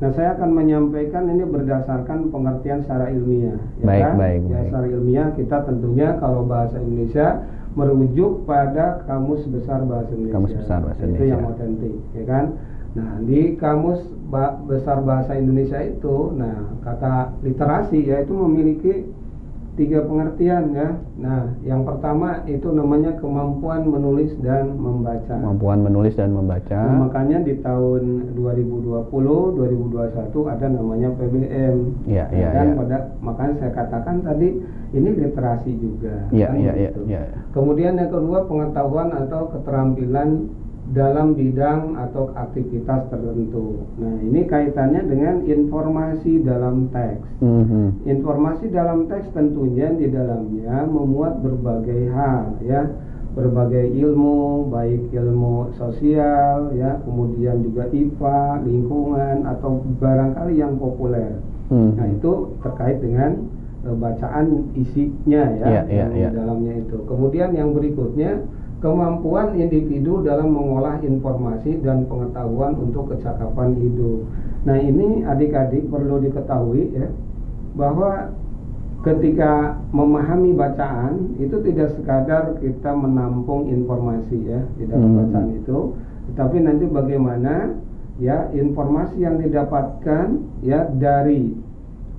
Nah, 0.00 0.10
saya 0.16 0.32
akan 0.32 0.56
menyampaikan 0.56 1.28
ini 1.28 1.44
berdasarkan 1.44 2.32
pengertian 2.32 2.80
secara 2.80 3.12
ilmiah. 3.12 3.60
ya 3.76 3.84
Baik, 3.84 4.02
kan? 4.02 4.14
baik, 4.16 4.40
Ya, 4.40 4.48
baik. 4.48 4.64
secara 4.72 4.86
ilmiah 4.88 5.28
kita 5.36 5.56
tentunya 5.68 6.08
kalau 6.16 6.40
bahasa 6.42 6.80
Indonesia 6.80 7.44
merujuk 7.70 8.42
pada 8.42 9.04
kamus 9.04 9.44
besar 9.46 9.84
bahasa 9.84 10.08
Indonesia. 10.10 10.34
Kamus 10.34 10.52
Besar 10.56 10.78
Bahasa 10.82 10.98
Itu 10.98 11.06
Indonesia. 11.06 11.30
yang 11.30 11.42
otentik, 11.46 11.94
ya 12.10 12.24
kan? 12.24 12.44
Nah, 12.90 13.10
di 13.22 13.40
kamus 13.54 14.00
besar 14.64 15.02
bahasa 15.02 15.34
Indonesia 15.34 15.82
itu, 15.82 16.30
nah 16.38 16.70
kata 16.86 17.34
literasi 17.42 18.06
yaitu 18.06 18.32
memiliki 18.32 19.10
tiga 19.78 20.04
pengertian 20.04 20.76
ya. 20.76 20.92
Nah, 21.16 21.56
yang 21.64 21.88
pertama 21.88 22.44
itu 22.44 22.68
namanya 22.68 23.16
kemampuan 23.16 23.88
menulis 23.88 24.28
dan 24.44 24.76
membaca. 24.76 25.40
Kemampuan 25.40 25.80
menulis 25.80 26.12
dan 26.20 26.36
membaca. 26.36 26.76
Nah, 26.76 27.08
makanya 27.08 27.40
di 27.40 27.54
tahun 27.64 28.34
2020, 28.36 29.08
2021 29.08 30.52
ada 30.52 30.66
namanya 30.68 31.08
PBM. 31.16 31.76
Iya, 32.04 32.24
Ya 32.28 32.36
iya, 32.36 32.48
kan? 32.52 32.66
iya. 32.66 32.76
Pada 32.76 32.96
makanya 33.24 33.54
saya 33.56 33.72
katakan 33.72 34.16
tadi 34.20 34.48
ini 34.92 35.10
literasi 35.16 35.72
juga. 35.80 36.28
Iya, 36.28 36.46
kan 36.52 36.56
iya, 36.60 36.72
iya, 36.76 36.90
begitu. 36.92 37.00
iya. 37.08 37.22
Kemudian 37.56 37.94
yang 37.96 38.10
kedua 38.12 38.38
pengetahuan 38.50 39.08
atau 39.16 39.48
keterampilan 39.54 40.28
dalam 40.90 41.38
bidang 41.38 41.94
atau 41.94 42.34
aktivitas 42.34 43.06
tertentu. 43.14 43.86
Nah, 44.02 44.18
ini 44.26 44.42
kaitannya 44.42 45.06
dengan 45.06 45.46
informasi 45.46 46.42
dalam 46.42 46.90
teks. 46.90 47.22
Mhm. 47.38 48.10
Informasi 48.10 48.74
dalam 48.74 49.06
teks 49.06 49.30
tentunya 49.30 49.94
di 49.94 50.10
dalamnya 50.10 50.90
memuat 50.90 51.46
berbagai 51.46 52.10
hal 52.10 52.58
ya, 52.66 52.90
berbagai 53.38 53.94
ilmu, 53.94 54.66
baik 54.74 55.14
ilmu 55.14 55.70
sosial 55.78 56.74
ya, 56.74 56.98
kemudian 57.06 57.62
juga 57.62 57.86
IPA, 57.94 58.66
lingkungan 58.66 59.46
atau 59.46 59.86
barangkali 60.02 60.58
yang 60.58 60.74
populer. 60.74 61.38
Mhm. 61.70 61.90
Nah, 61.94 62.06
itu 62.10 62.32
terkait 62.66 62.98
dengan 62.98 63.46
eh, 63.80 63.96
bacaan 63.96 64.76
isinya 64.76 65.56
ya, 65.56 65.64
Iya, 65.64 65.82
iya, 65.88 65.96
yang 66.04 66.12
iya. 66.12 66.28
di 66.28 66.36
dalamnya 66.36 66.74
itu. 66.84 67.00
Kemudian 67.08 67.56
yang 67.56 67.72
berikutnya 67.72 68.44
kemampuan 68.80 69.52
individu 69.56 70.24
dalam 70.24 70.56
mengolah 70.56 71.00
informasi 71.04 71.84
dan 71.84 72.08
pengetahuan 72.08 72.72
untuk 72.80 73.12
kecakapan 73.12 73.76
hidup. 73.76 74.24
Nah, 74.64 74.76
ini 74.80 75.24
adik-adik 75.24 75.88
perlu 75.92 76.20
diketahui 76.20 76.96
ya 76.96 77.08
bahwa 77.76 78.32
ketika 79.00 79.80
memahami 79.96 80.52
bacaan 80.52 81.36
itu 81.40 81.56
tidak 81.64 81.96
sekadar 81.96 82.56
kita 82.60 82.92
menampung 82.92 83.68
informasi 83.68 84.36
ya 84.44 84.60
di 84.76 84.84
dalam 84.88 85.16
Hmm. 85.16 85.18
bacaan 85.24 85.48
itu, 85.56 85.78
tetapi 86.32 86.56
nanti 86.60 86.84
bagaimana 86.84 87.76
ya 88.20 88.52
informasi 88.52 89.24
yang 89.24 89.40
didapatkan 89.40 90.44
ya 90.60 90.84
dari 91.00 91.56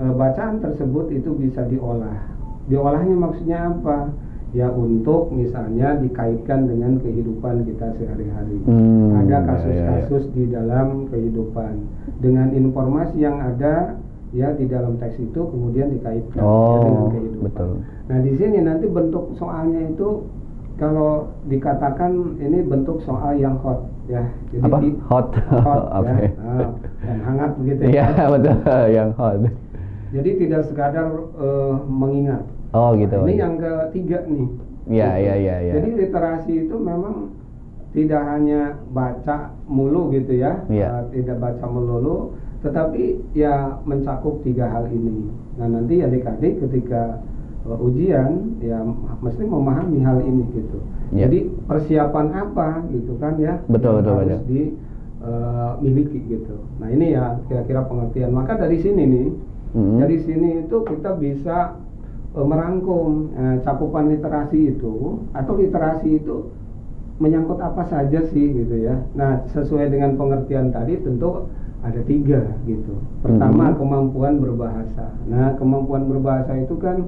e, 0.02 0.04
bacaan 0.18 0.58
tersebut 0.58 1.14
itu 1.14 1.30
bisa 1.38 1.62
diolah. 1.70 2.18
Diolahnya 2.66 3.14
maksudnya 3.14 3.70
apa? 3.70 4.10
Ya 4.52 4.68
untuk 4.68 5.32
misalnya 5.32 5.96
dikaitkan 5.96 6.68
dengan 6.68 7.00
kehidupan 7.00 7.64
kita 7.64 7.96
sehari-hari. 7.96 8.60
Hmm, 8.68 9.16
Ada 9.16 9.24
ya, 9.24 9.32
ya, 9.32 9.48
kasus-kasus 9.48 10.24
di 10.36 10.44
dalam 10.52 11.08
kehidupan 11.08 11.88
dengan 12.20 12.52
informasi 12.52 13.16
yang 13.18 13.40
ada 13.40 13.96
ya 14.32 14.52
di 14.52 14.68
dalam 14.68 15.00
teks 15.00 15.16
itu 15.18 15.40
kemudian 15.40 15.92
dikaitkan 15.92 16.44
ya, 16.44 16.76
dengan 16.84 17.04
Oh, 17.04 17.10
kehidupan. 17.10 17.44
betul. 17.48 17.72
Nah 18.12 18.18
di 18.20 18.32
sini 18.36 18.58
nanti 18.60 18.86
bentuk 18.88 19.32
soalnya 19.36 19.88
itu 19.88 20.28
kalau 20.76 21.32
dikatakan 21.48 22.12
ini 22.38 22.60
bentuk 22.64 23.00
soal 23.02 23.40
yang 23.40 23.56
hot 23.64 23.88
ya. 24.08 24.28
Jadi 24.52 24.68
Apa? 24.68 24.78
di- 24.84 25.00
Hot. 25.08 25.28
hot 25.64 25.84
Oke. 26.04 26.12
ya, 26.12 26.32
Ah, 26.44 26.70
dan 27.08 27.18
hangat 27.24 27.52
begitu 27.56 27.82
Iya, 27.96 28.04
ya. 28.04 28.26
betul. 28.28 28.56
Yang 28.92 29.10
hot. 29.16 29.40
Jadi 30.12 30.30
tidak 30.38 30.62
sekadar 30.68 31.08
eh, 31.40 31.76
mengingat. 31.88 32.44
Oh, 32.72 32.96
gitu. 32.96 33.16
Nah, 33.20 33.28
ini 33.28 33.36
yang 33.36 33.56
ketiga 33.60 34.24
nih. 34.28 34.48
Iya, 34.88 35.10
iya, 35.20 35.34
iya, 35.36 35.56
iya. 35.62 35.74
Jadi 35.78 35.90
literasi 36.08 36.54
itu 36.68 36.76
memang 36.80 37.36
tidak 37.92 38.24
hanya 38.24 38.80
baca 38.96 39.52
mulu 39.68 40.08
gitu 40.16 40.40
ya, 40.40 40.64
Iya. 40.72 40.88
eh, 41.12 41.22
tidak 41.22 41.38
baca 41.44 41.66
melulu, 41.68 42.32
tetapi 42.64 43.20
ya 43.36 43.76
mencakup 43.84 44.40
tiga 44.48 44.72
hal 44.72 44.88
ini. 44.88 45.28
Nah 45.60 45.68
nanti 45.68 46.00
adik-adik 46.00 46.64
ketika 46.64 47.20
eh, 47.68 47.78
ujian 47.78 48.56
ya 48.64 48.80
mesti 49.20 49.44
memahami 49.44 50.00
hal 50.02 50.24
ini 50.24 50.48
gitu. 50.56 50.80
Iya. 51.12 51.28
Jadi 51.28 51.40
persiapan 51.68 52.28
apa 52.32 52.88
gitu 52.90 53.20
kan 53.20 53.36
ya? 53.36 53.60
Betul, 53.68 54.00
betul, 54.00 54.16
harus 54.24 54.40
betul. 54.40 54.48
dimiliki 54.48 56.20
gitu. 56.26 56.56
Nah 56.80 56.88
ini 56.90 57.14
ya 57.14 57.38
kira-kira 57.46 57.86
pengertian. 57.86 58.32
Maka 58.32 58.56
dari 58.58 58.80
sini 58.80 59.04
nih 59.04 59.28
Mhm. 59.72 59.98
dari 60.04 60.18
sini 60.24 60.50
itu 60.66 60.78
kita 60.84 61.16
bisa 61.16 61.76
merangkum 62.32 63.36
eh, 63.36 63.56
cakupan 63.68 64.08
literasi 64.08 64.76
itu 64.78 65.20
atau 65.36 65.54
literasi 65.60 66.24
itu 66.24 66.56
menyangkut 67.20 67.60
apa 67.62 67.86
saja 67.86 68.24
sih 68.32 68.46
gitu 68.56 68.76
ya. 68.82 69.04
Nah 69.14 69.46
sesuai 69.52 69.92
dengan 69.92 70.16
pengertian 70.16 70.72
tadi 70.72 70.98
tentu 71.04 71.52
ada 71.84 72.02
tiga 72.08 72.56
gitu. 72.64 72.98
Pertama 73.22 73.74
Mhm. 73.74 73.78
kemampuan 73.78 74.34
berbahasa. 74.40 75.12
Nah 75.28 75.54
kemampuan 75.60 76.08
berbahasa 76.08 76.56
itu 76.58 76.78
kan 76.80 77.04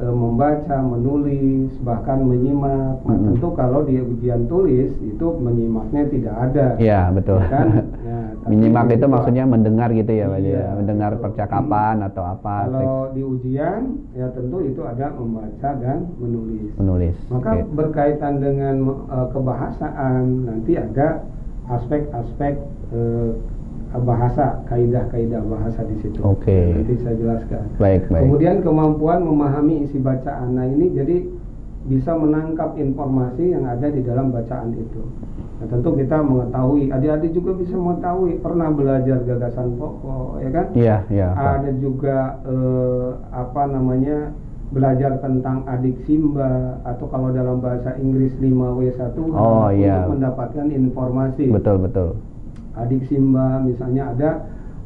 eh, 0.00 0.16
membaca, 0.16 0.80
menulis, 0.80 1.76
bahkan 1.84 2.24
menyimak. 2.24 3.04
Nah, 3.04 3.16
Mhm. 3.20 3.36
tentu 3.36 3.52
kalau 3.52 3.84
di 3.84 4.00
ujian 4.00 4.48
tulis 4.48 4.96
itu 4.96 5.26
menyimaknya 5.36 6.08
tidak 6.08 6.34
ada. 6.48 6.66
Iya, 6.80 7.12
betul. 7.12 7.36
Ya 7.36 7.52
kan? 7.52 7.66
Tapi 7.68 7.84
Menyimak 8.48 8.88
itu 8.88 9.04
begitu- 9.04 9.12
maksudnya 9.12 9.44
mendengar 9.44 9.88
gitu 9.92 10.12
ya, 10.12 10.26
Pak? 10.32 10.40
Iya, 10.40 10.52
ya? 10.56 10.64
Mendengar 10.72 11.10
betul. 11.12 11.22
percakapan 11.28 11.94
atau 12.00 12.22
apa 12.24 12.54
teks 12.64 12.72
Kalau 12.72 13.00
di 13.12 13.22
ujian 13.22 13.82
ya 14.16 14.26
tentu 14.32 14.56
itu 14.64 14.80
ada 14.80 15.06
membaca 15.12 15.70
dan 15.76 15.98
menulis. 16.16 16.70
menulis. 16.80 17.16
Maka 17.28 17.50
Oke. 17.52 17.68
berkaitan 17.76 18.34
dengan 18.40 18.74
eh, 18.88 19.26
kebahasaan 19.28 20.22
nanti 20.48 20.72
ada 20.80 21.08
aspek-aspek 21.68 22.54
eh, 22.96 23.30
bahasa, 23.90 24.62
kaidah-kaidah 24.70 25.42
bahasa 25.44 25.82
di 25.82 25.98
situ. 25.98 26.22
Oke. 26.22 26.78
Nanti 26.78 26.94
saya 27.02 27.16
jelaskan. 27.18 27.64
Baik, 27.76 28.06
baik. 28.06 28.22
Kemudian 28.22 28.56
kemampuan 28.62 29.20
memahami 29.20 29.84
isi 29.84 29.98
bacaan. 29.98 30.54
Nah 30.54 30.64
ini 30.64 30.94
jadi 30.94 31.26
bisa 31.90 32.14
menangkap 32.14 32.78
informasi 32.78 33.50
yang 33.50 33.66
ada 33.66 33.90
di 33.90 34.04
dalam 34.04 34.30
bacaan 34.30 34.76
itu. 34.78 35.02
Nah, 35.60 35.68
tentu 35.68 35.92
kita 35.92 36.24
mengetahui, 36.24 36.88
adik-adik 36.88 37.36
juga 37.36 37.52
bisa 37.52 37.76
mengetahui, 37.76 38.40
pernah 38.40 38.72
belajar 38.72 39.20
gagasan 39.22 39.76
pokok, 39.76 40.40
ya 40.40 40.50
kan? 40.50 40.66
Iya, 40.72 40.96
iya. 41.12 41.28
Ada 41.36 41.70
juga 41.76 42.40
eh, 42.48 43.08
apa 43.28 43.62
namanya 43.68 44.32
belajar 44.70 45.20
tentang 45.20 45.66
adik 45.68 46.00
simba 46.06 46.80
atau 46.86 47.10
kalau 47.10 47.28
dalam 47.28 47.60
bahasa 47.60 47.92
Inggris 47.98 48.32
5W1 48.40 49.18
Oh, 49.34 49.68
iya. 49.68 50.00
untuk 50.00 50.16
mendapatkan 50.16 50.66
informasi 50.70 51.50
Betul, 51.50 51.76
betul. 51.84 52.08
adik 52.78 53.02
Simba 53.10 53.58
misalnya 53.60 54.14
ada 54.14 54.30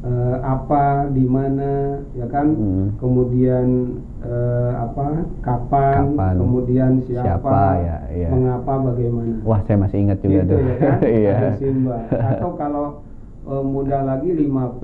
eh, 0.01 0.37
apa 0.41 1.05
di 1.13 1.21
mana 1.23 2.01
ya 2.17 2.25
kan 2.27 2.57
Hmm. 2.57 2.97
kemudian 2.97 4.01
eh, 4.25 4.71
apa 4.75 5.05
kapan, 5.39 5.93
Kapan, 6.11 6.35
kemudian 6.35 6.91
siapa, 6.99 7.23
siapa, 7.23 7.59
ya, 7.77 7.97
iya. 8.09 8.29
mengapa 8.29 8.73
bagaimana 8.83 9.33
Wah, 9.41 9.59
saya 9.61 9.77
masih 9.77 9.97
ingat 10.01 10.17
juga 10.19 10.41
gitu 10.41 10.49
tuh. 10.51 10.59
ya 10.59 10.75
kan 10.75 10.97
Iya. 11.21 11.35
ada 11.35 11.49
Simba 11.55 11.97
atau 12.09 12.49
kalau 12.55 12.85
eh, 13.45 13.63
mudah 13.63 14.01
lagi 14.03 14.29
5P 14.31 14.83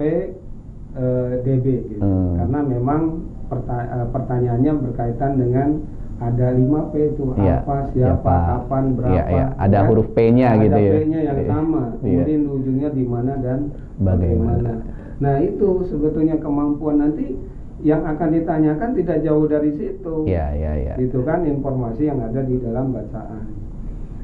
eh, 0.94 1.32
DB 1.42 1.66
gitu 1.90 2.02
Hmm. 2.02 2.36
karena 2.38 2.60
memang 2.64 3.02
perta- 3.48 3.90
eh, 3.92 4.08
pertanyaannya 4.10 4.74
berkaitan 4.82 5.32
dengan 5.36 5.70
ada 6.18 6.48
5P 6.54 6.94
itu 7.10 7.24
Iya, 7.34 7.66
apa 7.66 7.78
siapa 7.90 8.14
siapa. 8.22 8.36
kapan 8.48 8.84
berapa 8.94 9.10
Iya, 9.12 9.24
iya. 9.28 9.46
Ada 9.58 9.78
kan? 9.80 9.88
huruf 9.90 10.08
P-nya 10.14 10.48
ada 10.48 10.62
gitu 10.62 10.78
ya. 10.80 10.92
P-nya 10.94 11.20
yang 11.24 11.38
Iya. 11.40 11.48
sama 11.50 11.82
Iya. 11.82 11.98
kemudian 11.98 12.42
ujungnya 12.48 12.90
di 12.92 13.04
mana 13.04 13.34
dan 13.38 13.60
Bagaimana. 13.98 14.54
bagaimana. 14.54 14.74
Nah 15.18 15.36
itu 15.38 15.68
sebetulnya 15.84 16.38
kemampuan 16.38 16.98
nanti 17.00 17.38
yang 17.82 18.06
akan 18.06 18.30
ditanyakan 18.38 18.90
tidak 18.94 19.18
jauh 19.26 19.46
dari 19.50 19.72
situ. 19.74 20.16
Iya, 20.30 20.46
iya, 20.54 20.72
iya. 20.78 20.94
Itu 21.02 21.26
kan 21.26 21.46
informasi 21.46 22.10
yang 22.10 22.22
ada 22.22 22.42
di 22.46 22.62
dalam 22.62 22.94
bacaan. 22.94 23.46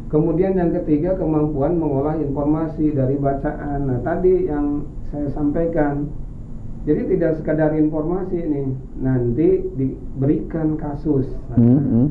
Kemudian 0.08 0.56
yang 0.56 0.72
ketiga 0.72 1.20
kemampuan 1.20 1.76
mengolah 1.76 2.16
informasi 2.16 2.96
dari 2.96 3.20
bacaan. 3.20 3.92
Nah 3.92 4.00
tadi 4.06 4.48
yang 4.48 4.88
saya 5.12 5.28
sampaikan. 5.36 6.08
Jadi 6.88 7.20
tidak 7.20 7.36
sekadar 7.44 7.76
informasi 7.76 8.48
nih, 8.48 8.68
nanti 9.04 9.60
diberikan 9.76 10.80
kasus. 10.80 11.28
Hmm, 11.52 11.84
hmm. 11.84 12.08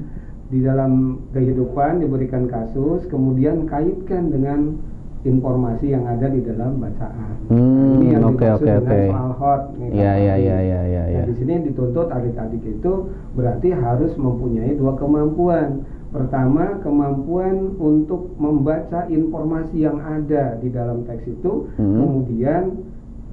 Di 0.52 0.60
dalam 0.60 1.24
kehidupan 1.32 2.04
diberikan 2.04 2.44
kasus, 2.44 3.08
kemudian 3.08 3.64
kaitkan 3.64 4.28
dengan 4.28 4.76
informasi 5.22 5.86
yang 5.90 6.04
ada 6.04 6.26
di 6.28 6.40
dalam 6.42 6.76
bacaan. 6.76 7.34
Hmm, 7.48 7.98
ini 7.98 8.06
yang 8.12 8.24
oke, 8.28 8.36
dimaksud 8.38 8.60
oke, 8.60 8.66
dengan 8.66 8.82
oke. 8.84 9.00
soal 9.10 9.30
hot. 9.38 9.62
Iya, 9.78 9.88
iya, 9.90 10.34
iya, 10.36 10.56
iya, 10.60 10.80
iya, 10.84 11.02
Nah, 11.02 11.10
iya. 11.10 11.22
di 11.24 11.34
sini 11.34 11.54
dituntut 11.64 12.08
adik-adik 12.10 12.62
itu 12.62 12.92
berarti 13.32 13.68
harus 13.72 14.12
mempunyai 14.14 14.76
dua 14.76 14.92
kemampuan. 14.94 15.82
Pertama, 16.06 16.80
kemampuan 16.80 17.74
untuk 17.76 18.30
membaca 18.38 19.04
informasi 19.06 19.84
yang 19.84 19.98
ada 20.00 20.56
di 20.56 20.68
dalam 20.70 21.02
teks 21.04 21.26
itu, 21.26 21.68
Hmm. 21.76 21.98
kemudian 21.98 22.62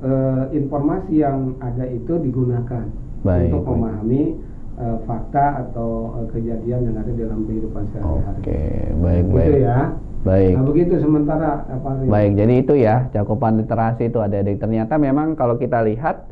eh, 0.04 0.44
informasi 0.52 1.24
yang 1.24 1.56
ada 1.64 1.88
itu 1.88 2.20
digunakan 2.20 2.84
Baik, 3.24 3.56
untuk 3.56 3.64
baik. 3.64 3.72
memahami 3.72 4.24
eh, 4.74 4.98
fakta 5.08 5.64
atau 5.64 6.12
eh, 6.20 6.28
kejadian 6.34 6.92
yang 6.92 6.98
ada 7.00 7.08
dalam 7.14 7.48
kehidupan 7.48 7.88
sehari-hari. 7.94 8.42
Oke, 8.42 8.62
baik, 9.00 9.24
Gitu 9.24 9.38
baik. 9.38 9.64
ya. 9.64 9.80
Baik. 10.24 10.56
Nah, 10.56 10.64
begitu 10.64 10.94
sementara 11.04 11.68
apa? 11.68 11.90
Baik, 12.08 12.32
jadi 12.40 12.54
itu 12.64 12.74
ya 12.80 13.12
cakupan 13.12 13.60
literasi 13.60 14.08
itu 14.08 14.24
ada 14.24 14.40
adik. 14.40 14.56
Ternyata 14.64 14.96
memang 14.96 15.36
kalau 15.36 15.60
kita 15.60 15.84
lihat 15.84 16.32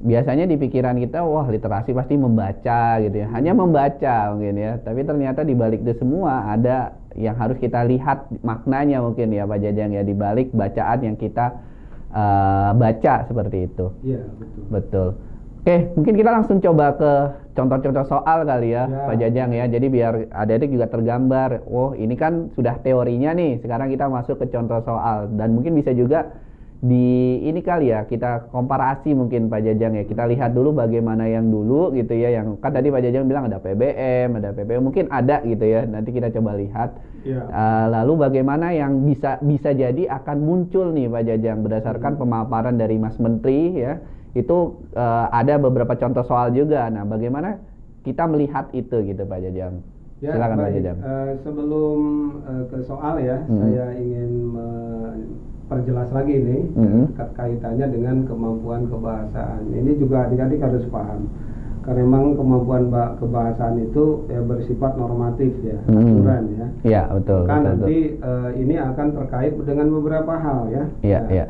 biasanya 0.00 0.48
di 0.48 0.56
pikiran 0.56 0.96
kita 0.96 1.20
wah 1.24 1.44
literasi 1.44 1.92
pasti 1.92 2.16
membaca 2.16 2.96
gitu 3.04 3.16
ya. 3.16 3.28
Hanya 3.36 3.52
membaca 3.52 4.32
mungkin 4.32 4.56
ya. 4.56 4.80
Tapi 4.80 5.04
ternyata 5.04 5.44
di 5.44 5.52
balik 5.52 5.84
itu 5.84 5.92
semua 6.00 6.48
ada 6.48 6.96
yang 7.12 7.36
harus 7.36 7.60
kita 7.60 7.84
lihat 7.84 8.28
maknanya 8.40 9.04
mungkin 9.04 9.28
ya 9.32 9.44
Pak 9.44 9.60
Jajang 9.60 9.92
ya 9.92 10.00
di 10.00 10.16
balik 10.16 10.56
bacaan 10.56 10.98
yang 11.04 11.16
kita 11.20 11.52
eh, 12.16 12.70
baca 12.72 13.14
seperti 13.28 13.68
itu. 13.68 13.86
Iya, 14.00 14.20
betul. 14.40 14.62
Betul. 14.72 15.08
Oke, 15.60 15.76
mungkin 15.92 16.14
kita 16.14 16.30
langsung 16.30 16.58
coba 16.62 16.86
ke 16.96 17.12
contoh-contoh 17.56 18.04
soal 18.04 18.44
kali 18.44 18.76
ya, 18.76 18.84
Ya. 18.86 19.08
Pak 19.08 19.16
Jajang 19.18 19.50
ya. 19.56 19.64
Jadi 19.66 19.86
biar 19.88 20.14
adik-adik 20.30 20.70
juga 20.76 20.86
tergambar. 20.92 21.64
Oh, 21.66 21.96
ini 21.96 22.14
kan 22.14 22.52
sudah 22.52 22.76
teorinya 22.84 23.32
nih. 23.32 23.64
Sekarang 23.64 23.88
kita 23.88 24.06
masuk 24.06 24.36
ke 24.44 24.46
contoh 24.52 24.78
soal 24.84 25.32
dan 25.34 25.56
mungkin 25.56 25.72
bisa 25.72 25.96
juga 25.96 26.44
di 26.76 27.40
ini 27.40 27.64
kali 27.64 27.88
ya 27.88 28.04
kita 28.04 28.52
komparasi 28.52 29.16
mungkin 29.16 29.48
Pak 29.48 29.64
Jajang 29.64 29.96
ya. 29.96 30.04
Kita 30.04 30.28
lihat 30.28 30.52
dulu 30.52 30.76
bagaimana 30.76 31.24
yang 31.24 31.48
dulu 31.48 31.96
gitu 31.96 32.12
ya. 32.12 32.36
Yang 32.36 32.60
kan 32.60 32.76
tadi 32.76 32.92
Pak 32.92 33.00
Jajang 33.00 33.24
bilang 33.24 33.48
ada 33.48 33.58
PBM, 33.58 34.36
ada 34.36 34.52
PPU, 34.52 34.80
mungkin 34.84 35.08
ada 35.08 35.40
gitu 35.42 35.64
ya. 35.64 35.88
Nanti 35.88 36.12
kita 36.12 36.28
coba 36.36 36.54
lihat. 36.54 37.00
Iya. 37.26 37.42
Uh, 37.48 37.86
lalu 37.90 38.28
bagaimana 38.28 38.70
yang 38.76 39.02
bisa 39.02 39.40
bisa 39.42 39.72
jadi 39.72 40.06
akan 40.20 40.36
muncul 40.44 40.92
nih 40.92 41.08
Pak 41.08 41.24
Jajang 41.26 41.64
berdasarkan 41.64 42.20
pemaparan 42.20 42.76
dari 42.76 43.00
Mas 43.00 43.16
Menteri 43.16 43.72
ya 43.74 43.98
itu 44.36 44.56
uh, 44.92 45.26
ada 45.32 45.56
beberapa 45.56 45.96
contoh 45.96 46.20
soal 46.22 46.52
juga. 46.52 46.92
Nah, 46.92 47.02
bagaimana 47.02 47.56
kita 48.04 48.28
melihat 48.28 48.68
itu 48.70 49.00
gitu 49.02 49.24
Pak 49.24 49.40
Jajang? 49.40 49.80
Ya, 50.20 50.32
Silakan 50.32 50.56
Pak. 50.60 50.72
Jajang. 50.72 50.96
Eh, 50.98 51.30
sebelum 51.40 51.98
eh, 52.44 52.64
ke 52.68 52.78
soal 52.84 53.14
ya, 53.18 53.36
Hmm. 53.42 53.60
saya 53.64 53.86
ingin 53.96 54.30
memperjelas 54.52 56.08
lagi 56.10 56.34
nih 56.36 56.62
Hmm. 56.72 57.04
kaitannya 57.32 57.86
dengan 57.90 58.16
kemampuan 58.24 58.86
kebahasaan. 58.86 59.72
Ini 59.72 59.90
juga 59.96 60.28
adik-adik 60.28 60.60
harus 60.60 60.84
paham. 60.88 61.26
Karena 61.80 62.02
memang 62.02 62.34
kemampuan 62.34 62.90
ba- 62.90 63.14
kebahasaan 63.16 63.78
itu 63.80 64.26
ya 64.26 64.42
bersifat 64.42 64.98
normatif 64.98 65.54
ya, 65.62 65.78
Hmm. 65.86 66.02
aturan 66.02 66.42
ya. 66.50 66.66
Iya 66.82 67.02
betul. 67.14 67.42
Maka 67.44 67.56
betul, 67.56 67.70
nanti 67.78 67.98
eh, 68.18 68.50
ini 68.58 68.74
akan 68.74 69.06
terkait 69.14 69.52
dengan 69.62 69.86
beberapa 69.90 70.32
hal 70.34 70.60
ya. 70.68 70.84
Iya 71.00 71.18
Nah, 71.20 71.30
iya. 71.30 71.46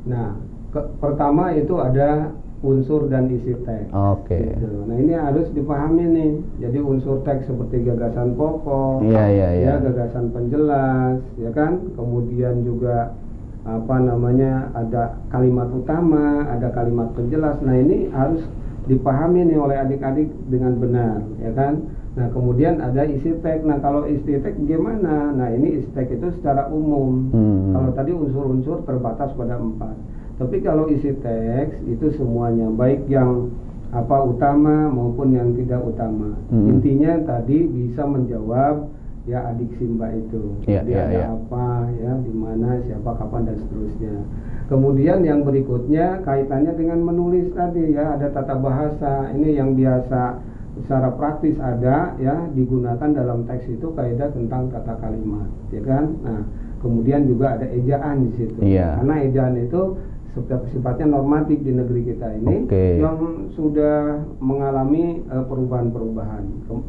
Nah, 0.00 0.28
ke- 0.70 0.88
pertama 0.98 1.50
itu 1.52 1.74
ada 1.76 2.30
unsur 2.60 3.08
dan 3.08 3.26
isi 3.32 3.56
teks. 3.64 3.88
Oke. 3.90 4.36
Gitu. 4.36 4.84
Nah 4.84 4.96
ini 4.96 5.16
harus 5.16 5.48
dipahami 5.50 6.04
nih. 6.04 6.32
Jadi 6.60 6.78
unsur 6.78 7.24
teks 7.24 7.48
seperti 7.48 7.88
gagasan 7.88 8.36
pokok, 8.36 9.00
Iya 9.00 9.24
iya 9.32 9.48
iya. 9.56 9.64
ya 9.64 9.74
gagasan 9.80 10.28
penjelas, 10.30 11.18
ya 11.40 11.50
kan. 11.50 11.80
Kemudian 11.96 12.60
juga 12.62 13.16
apa 13.64 13.96
namanya 14.00 14.72
ada 14.72 15.20
kalimat 15.28 15.68
utama, 15.72 16.44
ada 16.48 16.68
kalimat 16.72 17.08
penjelas. 17.16 17.56
Nah 17.64 17.76
ini 17.76 18.12
harus 18.12 18.44
dipahami 18.84 19.48
nih 19.48 19.56
oleh 19.56 19.76
adik-adik 19.80 20.28
dengan 20.52 20.76
benar, 20.76 21.24
ya 21.40 21.52
kan. 21.56 21.80
Nah 22.12 22.28
kemudian 22.28 22.76
ada 22.84 23.08
isi 23.08 23.40
teks. 23.40 23.64
Nah 23.64 23.80
kalau 23.80 24.04
isi 24.04 24.36
teks 24.36 24.60
gimana? 24.68 25.32
Nah 25.32 25.48
ini 25.48 25.80
isi 25.80 25.88
teks 25.96 26.12
itu 26.12 26.28
secara 26.36 26.68
umum. 26.68 27.32
Hmm. 27.32 27.72
Kalau 27.72 27.90
tadi 27.96 28.12
unsur-unsur 28.12 28.84
terbatas 28.84 29.32
pada 29.32 29.56
empat. 29.56 29.96
Tapi 30.40 30.56
kalau 30.64 30.88
isi 30.88 31.12
teks 31.20 31.84
itu 31.84 32.06
semuanya 32.16 32.72
baik 32.72 33.04
yang 33.12 33.52
apa 33.92 34.24
utama 34.24 34.88
maupun 34.88 35.36
yang 35.36 35.52
tidak 35.52 35.84
utama. 35.84 36.32
Hmm. 36.48 36.72
Intinya 36.72 37.20
tadi 37.28 37.68
bisa 37.68 38.08
menjawab 38.08 38.88
ya 39.28 39.52
adik 39.52 39.68
Simba 39.76 40.08
itu. 40.16 40.56
Iya, 40.64 40.80
Jadi 40.80 40.92
iya, 40.96 41.02
ada 41.04 41.12
iya. 41.12 41.26
apa 41.28 41.66
ya, 42.00 42.12
di 42.24 42.32
mana, 42.32 42.80
siapa, 42.88 43.10
kapan 43.20 43.52
dan 43.52 43.56
seterusnya. 43.60 44.14
Kemudian 44.70 45.18
yang 45.26 45.44
berikutnya 45.44 46.22
kaitannya 46.24 46.72
dengan 46.78 47.04
menulis 47.04 47.52
tadi 47.52 47.92
ya 47.92 48.16
ada 48.16 48.32
tata 48.32 48.54
bahasa. 48.56 49.28
Ini 49.34 49.60
yang 49.60 49.76
biasa 49.76 50.40
secara 50.80 51.10
praktis 51.18 51.58
ada 51.58 52.14
ya 52.16 52.48
digunakan 52.56 53.10
dalam 53.12 53.44
teks 53.44 53.66
itu 53.68 53.92
kaidah 53.92 54.30
tentang 54.32 54.70
tata 54.70 54.96
kalimat, 55.02 55.50
ya 55.74 55.82
kan? 55.82 56.14
Nah, 56.22 56.40
kemudian 56.80 57.26
juga 57.26 57.58
ada 57.58 57.66
ejaan 57.68 58.24
di 58.24 58.30
situ. 58.38 58.58
Iya. 58.62 59.02
Karena 59.02 59.14
ejaan 59.26 59.54
itu 59.58 59.82
sifatnya 60.70 61.06
normatif 61.10 61.58
di 61.58 61.72
negeri 61.72 62.00
kita 62.06 62.26
ini 62.34 62.64
Oke. 62.64 62.86
yang 62.98 63.16
sudah 63.50 63.98
mengalami 64.38 65.22
eh, 65.22 65.44
perubahan-perubahan, 65.44 66.44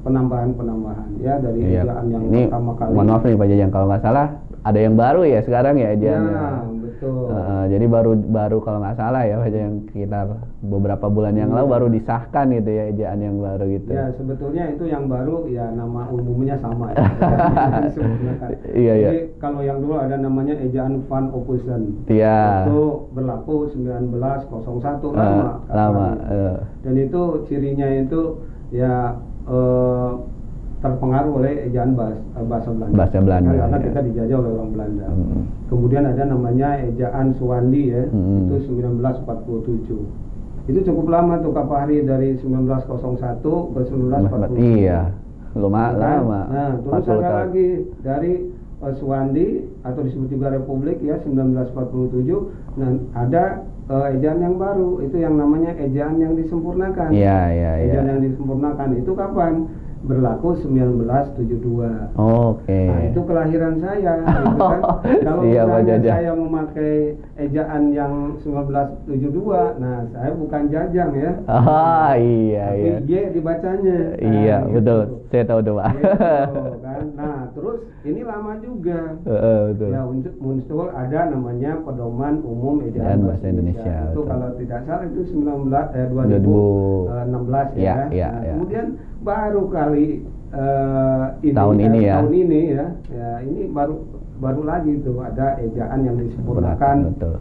penambahan-penambahan 0.06 1.10
ya 1.18 1.38
dari 1.38 1.60
Iya. 1.64 1.82
ejaan 1.84 2.06
yang 2.08 2.24
Ini 2.28 2.42
pertama 2.48 2.72
kali. 2.76 2.94
mohon 2.94 3.08
maaf 3.10 3.24
nih 3.24 3.36
Pak 3.36 3.48
Jajang 3.48 3.72
kalau 3.72 3.86
nggak 3.88 4.04
salah 4.04 4.28
ada 4.62 4.80
yang 4.80 4.96
baru 4.96 5.22
ya 5.24 5.40
sekarang 5.42 5.76
ya 5.76 5.82
Ya, 5.84 5.96
ejaannya. 5.96 6.81
Betul. 7.02 7.34
Heeh, 7.34 7.64
jadi 7.68 7.86
baru 7.88 8.12
baru 8.14 8.58
kalau 8.62 8.80
nggak 8.80 8.94
salah 8.96 9.26
ya 9.26 9.36
Pak 9.36 9.50
Jajang 9.50 9.76
sekitar 9.90 10.26
beberapa 10.62 11.06
bulan 11.08 11.34
yang 11.34 11.50
lalu 11.50 11.68
baru 11.68 11.88
disahkan 11.90 12.54
gitu 12.54 12.70
ya 12.70 12.84
ejaan 12.88 13.20
yang 13.20 13.36
baru 13.38 13.66
gitu. 13.68 13.90
Ya 13.90 14.14
sebetulnya 14.14 14.64
itu 14.70 14.84
yang 14.86 15.10
baru 15.10 15.50
ya 15.50 15.66
nama 15.72 16.06
umumnya 16.08 16.56
sama 16.56 16.94
ya. 16.94 17.02
Disempurnakan. 17.84 18.50
Iya, 18.72 18.94
iya. 18.96 19.10
Jadi 19.10 19.20
kalau 19.38 19.62
yang 19.62 19.82
dulu 19.82 19.98
ada 19.98 20.16
namanya 20.16 20.54
ejaan 20.56 21.02
Van 21.10 21.34
Ophusen. 21.34 22.06
Iya. 22.06 22.70
Itu 22.70 23.10
berlaku 23.12 23.74
1901 23.74 25.12
Eh, 25.12 25.18
lama. 25.18 25.50
lama. 25.68 26.08
eh. 26.30 26.56
Dan 26.86 26.94
itu 26.98 27.22
cirinya 27.46 27.88
itu 27.90 28.22
ya 28.70 29.18
eh, 29.44 30.10
terpengaruh 30.82 31.32
oleh 31.38 31.70
ejaan 31.70 31.94
bahasa, 31.94 32.18
bahasa 32.42 32.70
Belanda. 32.70 32.96
Bahasa 32.98 33.18
Belanda, 33.22 33.50
Karena 33.56 33.78
ya. 33.78 33.86
kita 33.86 34.00
dijajah 34.02 34.36
oleh 34.42 34.52
orang 34.52 34.70
Belanda. 34.72 35.08
Hmm. 35.08 35.42
Kemudian 35.70 36.04
ada 36.04 36.24
namanya 36.26 36.70
ejaan 36.82 37.28
Suwandi 37.38 37.82
ya, 37.88 38.04
Hmm. 38.10 38.50
itu 38.50 38.56
1947. 38.68 40.02
Itu 40.66 40.80
cukup 40.84 41.06
lama 41.08 41.38
tuh 41.38 41.52
Kak 41.52 41.66
Fahri 41.66 42.02
dari 42.02 42.38
1901 42.38 43.70
ke 43.72 43.82
1947. 43.84 44.58
Iya. 44.80 45.02
Lama 45.52 45.84
Ya 45.84 45.90
kan? 45.92 46.00
lama. 46.00 46.42
Nah, 46.48 46.72
terus 46.80 46.92
40 46.98 47.12
ada 47.12 47.22
tahun. 47.22 47.40
lagi 47.46 47.68
dari 48.02 48.34
eh, 48.82 48.94
Suwandi 48.98 49.48
atau 49.82 50.02
disebut 50.02 50.28
juga 50.32 50.48
Republik 50.50 50.98
ya 51.02 51.20
1947. 51.20 52.50
Nah, 52.74 52.90
ada 53.14 53.44
eh, 53.86 54.08
ejaan 54.16 54.40
yang 54.40 54.56
baru 54.56 55.04
itu 55.04 55.18
yang 55.18 55.36
namanya 55.36 55.76
ejaan 55.78 56.18
yang 56.18 56.34
disempurnakan. 56.34 57.10
Iya 57.12 57.40
iya 57.52 57.72
iya. 57.78 57.92
Ejaan 57.92 58.08
yang 58.08 58.22
disempurnakan 58.24 58.90
itu 58.96 59.12
kapan? 59.12 59.54
Berlaku 60.02 60.58
1972. 60.58 62.18
Oke. 62.18 62.82
Nah, 62.90 63.02
itu 63.06 63.22
kelahiran 63.22 63.76
saya, 63.78 64.12
gitu 64.26 64.58
kan. 64.58 64.80
Kalau 65.22 65.42
Iya, 65.46 65.62
saya 66.02 66.32
memakai 66.34 66.94
ejaan 67.38 67.94
yang 67.94 68.14
1972, 68.42 69.78
nah 69.78 70.02
saya 70.10 70.32
bukan 70.34 70.64
jajang 70.70 71.12
ya. 71.14 71.32
Ah 71.46 72.18
iya 72.18 72.66
Tapi 72.74 72.82
iya. 72.82 72.98
Y 73.06 73.30
dibacanya. 73.30 73.98
Nah, 74.12 74.26
Iya 74.26 74.58
gitu. 74.66 74.74
betul. 74.74 75.02
Saya 75.30 75.44
tahu 75.46 75.60
tuh 75.62 75.74
Pak. 75.78 75.90
Gitu, 75.94 76.64
kan. 76.82 77.04
Nah, 77.14 77.41
terus 77.52 77.80
ini 78.02 78.22
lama 78.22 78.54
juga. 78.60 79.16
Heeh, 79.24 79.60
betul. 79.74 79.90
Ya 79.92 80.02
untuk 80.04 80.36
muncul 80.38 80.86
ada 80.92 81.20
namanya 81.30 81.72
pedoman 81.82 82.34
umum 82.42 82.76
Ejaan 82.84 83.24
bahasa 83.24 83.46
Indonesia, 83.48 83.96
Itu 84.10 84.22
betul. 84.22 84.26
kalau 84.28 84.50
tidak 84.58 84.80
salah 84.84 85.06
itu 85.06 85.22
19 85.30 85.70
eh 85.92 86.06
2016 86.10 86.44
2016 86.44 87.78
ya, 87.78 87.82
ya. 87.82 87.96
ya, 88.12 88.30
Nah, 88.32 88.42
ya. 88.42 88.54
Kemudian 88.56 88.86
baru 89.22 89.64
kali 89.70 90.06
eh, 90.52 91.26
ini, 91.44 91.54
Tahun 91.54 91.78
eh, 91.78 91.86
ini 91.88 92.00
ya. 92.02 92.14
Tahun 92.20 92.34
ini 92.34 92.62
ya. 92.72 92.86
Ya, 93.12 93.30
ini 93.46 93.62
baru 93.70 93.96
baru 94.42 94.62
lagi 94.66 94.92
tuh 95.06 95.22
ada 95.22 95.54
ejaan 95.62 96.00
yang 96.02 96.18
disempurnakan 96.18 96.96
betul. 97.14 97.36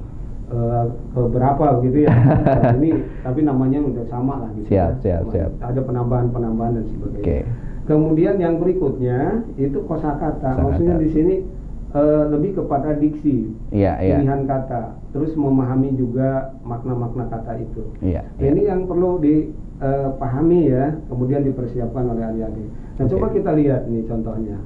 eh, 0.53 0.85
ke 1.17 1.21
berapa 1.33 1.65
gitu 1.81 1.99
ya. 2.05 2.13
Nah, 2.61 2.77
ini 2.77 2.91
tapi 3.25 3.41
namanya 3.43 3.79
udah 3.81 4.05
sama 4.07 4.45
lah 4.45 4.51
gitu. 4.55 4.69
Siap, 4.69 5.01
ya. 5.01 5.23
siap, 5.23 5.23
siap. 5.33 5.51
Ada 5.65 5.81
penambahan-penambahan 5.81 6.73
dan 6.77 6.85
sebagainya. 6.93 7.25
Oke. 7.25 7.39
Kemudian 7.91 8.39
yang 8.39 8.63
berikutnya 8.63 9.43
itu 9.59 9.83
kosakata. 9.83 10.55
Kosakata. 10.55 10.63
Maksudnya 10.63 10.97
di 11.03 11.09
sini 11.11 11.35
eh, 11.91 12.25
lebih 12.31 12.63
kepada 12.63 12.95
diksi, 12.95 13.51
iya. 13.75 13.99
pilihan 13.99 14.47
kata, 14.47 14.95
terus 15.11 15.35
memahami 15.35 15.99
juga 15.99 16.55
makna-makna 16.63 17.27
kata 17.27 17.59
itu. 17.59 17.91
Nah, 17.99 18.23
Ini 18.39 18.63
yang 18.71 18.87
perlu 18.87 19.19
dipahami 19.19 20.71
ya, 20.71 20.95
kemudian 21.11 21.43
dipersiapkan 21.43 22.15
oleh 22.15 22.23
adik-adik. 22.31 22.69
Nah, 22.71 23.05
Oke. 23.05 23.11
coba 23.11 23.27
kita 23.35 23.51
lihat 23.59 23.83
nih 23.91 24.07
contohnya. 24.07 24.59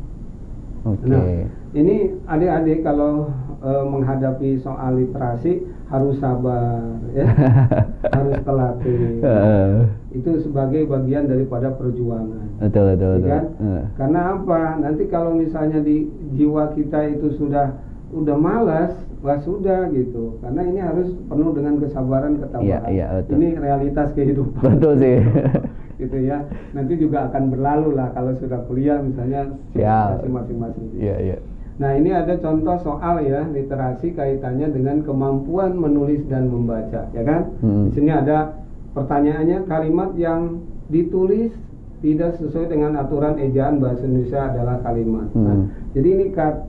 Oke. 0.85 1.09
Nah, 1.09 1.25
ini 1.73 2.13
adik-adik 2.29 2.85
kalau 2.85 3.33
eh, 3.65 3.85
menghadapi 3.89 4.61
soal 4.61 5.01
literasi 5.01 5.65
harus 5.85 6.17
sabar, 6.17 6.81
ya, 7.13 7.29
harus 8.17 8.37
terlatih. 8.41 9.21
Heeh. 9.21 9.69
Itu 10.17 10.31
sebagai 10.41 10.89
bagian 10.89 11.29
daripada 11.29 11.75
perjuangan. 11.77 12.57
betul 12.63 12.97
betul 12.97 13.11
Ya 13.11 13.17
betul. 13.19 13.29
kan? 13.31 13.45
Heeh. 13.61 13.85
Karena 14.01 14.21
apa? 14.39 14.61
Nanti 14.81 15.03
kalau 15.13 15.37
misalnya 15.37 15.85
di 15.85 16.09
jiwa 16.35 16.73
kita 16.73 17.05
itu 17.13 17.37
sudah 17.37 17.77
udah 18.15 18.37
malas, 18.39 18.95
wah 19.21 19.39
sudah 19.45 19.91
gitu. 19.93 20.39
Karena 20.41 20.63
ini 20.65 20.81
harus 20.81 21.09
penuh 21.29 21.51
dengan 21.53 21.83
kesabaran, 21.83 22.41
ketabahan. 22.41 22.65
Iya, 22.65 22.79
iya, 22.89 23.07
betul. 23.21 23.33
Ini 23.37 23.49
realitas 23.59 24.09
kehidupan. 24.17 24.63
Betul 24.79 24.93
sih. 25.03 25.17
gitu 26.01 26.17
ya. 26.27 26.43
Nanti 26.75 26.95
juga 26.99 27.31
akan 27.31 27.55
berlalu 27.55 27.95
lah 27.95 28.11
kalau 28.17 28.35
sudah 28.41 28.61
kuliah 28.67 28.99
misalnya 28.99 29.53
situasi 29.75 30.27
masing-masing. 30.27 30.87
Iya 30.97 31.17
iya. 31.21 31.39
Nah, 31.75 31.91
ini 31.99 32.15
ada 32.15 32.39
contoh 32.39 32.79
soal 32.87 33.27
ya 33.27 33.51
literasi 33.51 34.15
kaitannya 34.15 34.71
dengan 34.71 35.03
kemampuan 35.03 35.75
menulis 35.75 36.23
dan 36.31 36.47
membaca, 36.47 37.11
ya 37.11 37.23
kan? 37.27 37.51
Hmm. 37.59 37.91
Di 37.91 37.99
sini 37.99 38.15
ada 38.15 38.55
pertanyaannya 38.95 39.67
kalimat 39.67 40.15
yang 40.15 40.63
ditulis 40.87 41.51
tidak 41.99 42.39
sesuai 42.39 42.71
dengan 42.71 42.95
aturan 42.95 43.41
ejaan 43.43 43.83
bahasa 43.83 44.07
Indonesia 44.07 44.55
adalah 44.55 44.79
kalimat. 44.87 45.27
Nah, 45.35 45.57
Hmm. 45.57 45.67
jadi 45.97 46.09
ini 46.15 46.27
kat, 46.31 46.63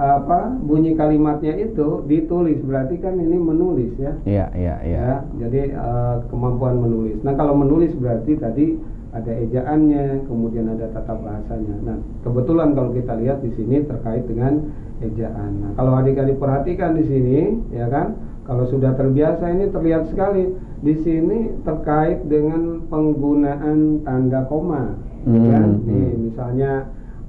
apa 0.00 0.56
bunyi 0.64 0.96
kalimatnya 0.96 1.54
itu 1.60 2.08
ditulis 2.08 2.56
berarti 2.64 2.96
kan 2.98 3.20
ini 3.20 3.36
menulis 3.36 3.92
ya. 4.00 4.16
Iya 4.24 4.46
iya 4.56 4.74
iya. 4.80 4.98
Ya, 4.98 5.16
jadi 5.46 5.76
eh, 5.76 6.14
kemampuan 6.32 6.80
menulis. 6.80 7.20
Nah, 7.22 7.36
kalau 7.36 7.52
menulis 7.54 7.92
berarti 8.00 8.34
tadi 8.40 8.80
ada 9.10 9.32
ejaannya, 9.34 10.30
kemudian 10.30 10.70
ada 10.70 10.86
tata 10.94 11.18
bahasanya. 11.18 11.76
Nah, 11.82 11.98
kebetulan 12.22 12.78
kalau 12.78 12.90
kita 12.94 13.18
lihat 13.18 13.42
di 13.42 13.50
sini 13.58 13.82
terkait 13.82 14.22
dengan 14.30 14.70
ejaan. 15.02 15.50
Nah, 15.58 15.70
kalau 15.74 15.98
adik-adik 15.98 16.38
perhatikan 16.38 16.94
di 16.94 17.04
sini, 17.10 17.38
ya 17.74 17.90
kan, 17.90 18.14
kalau 18.46 18.70
sudah 18.70 18.94
terbiasa 18.94 19.50
ini 19.50 19.66
terlihat 19.74 20.10
sekali 20.14 20.54
di 20.82 20.94
sini 21.02 21.58
terkait 21.66 22.22
dengan 22.30 22.86
penggunaan 22.86 24.06
tanda 24.06 24.46
koma, 24.46 24.94
ya 25.26 25.38
kan? 25.58 25.68
Hmm, 25.74 25.86
Nih, 25.90 26.06
hmm. 26.14 26.18
misalnya 26.30 26.72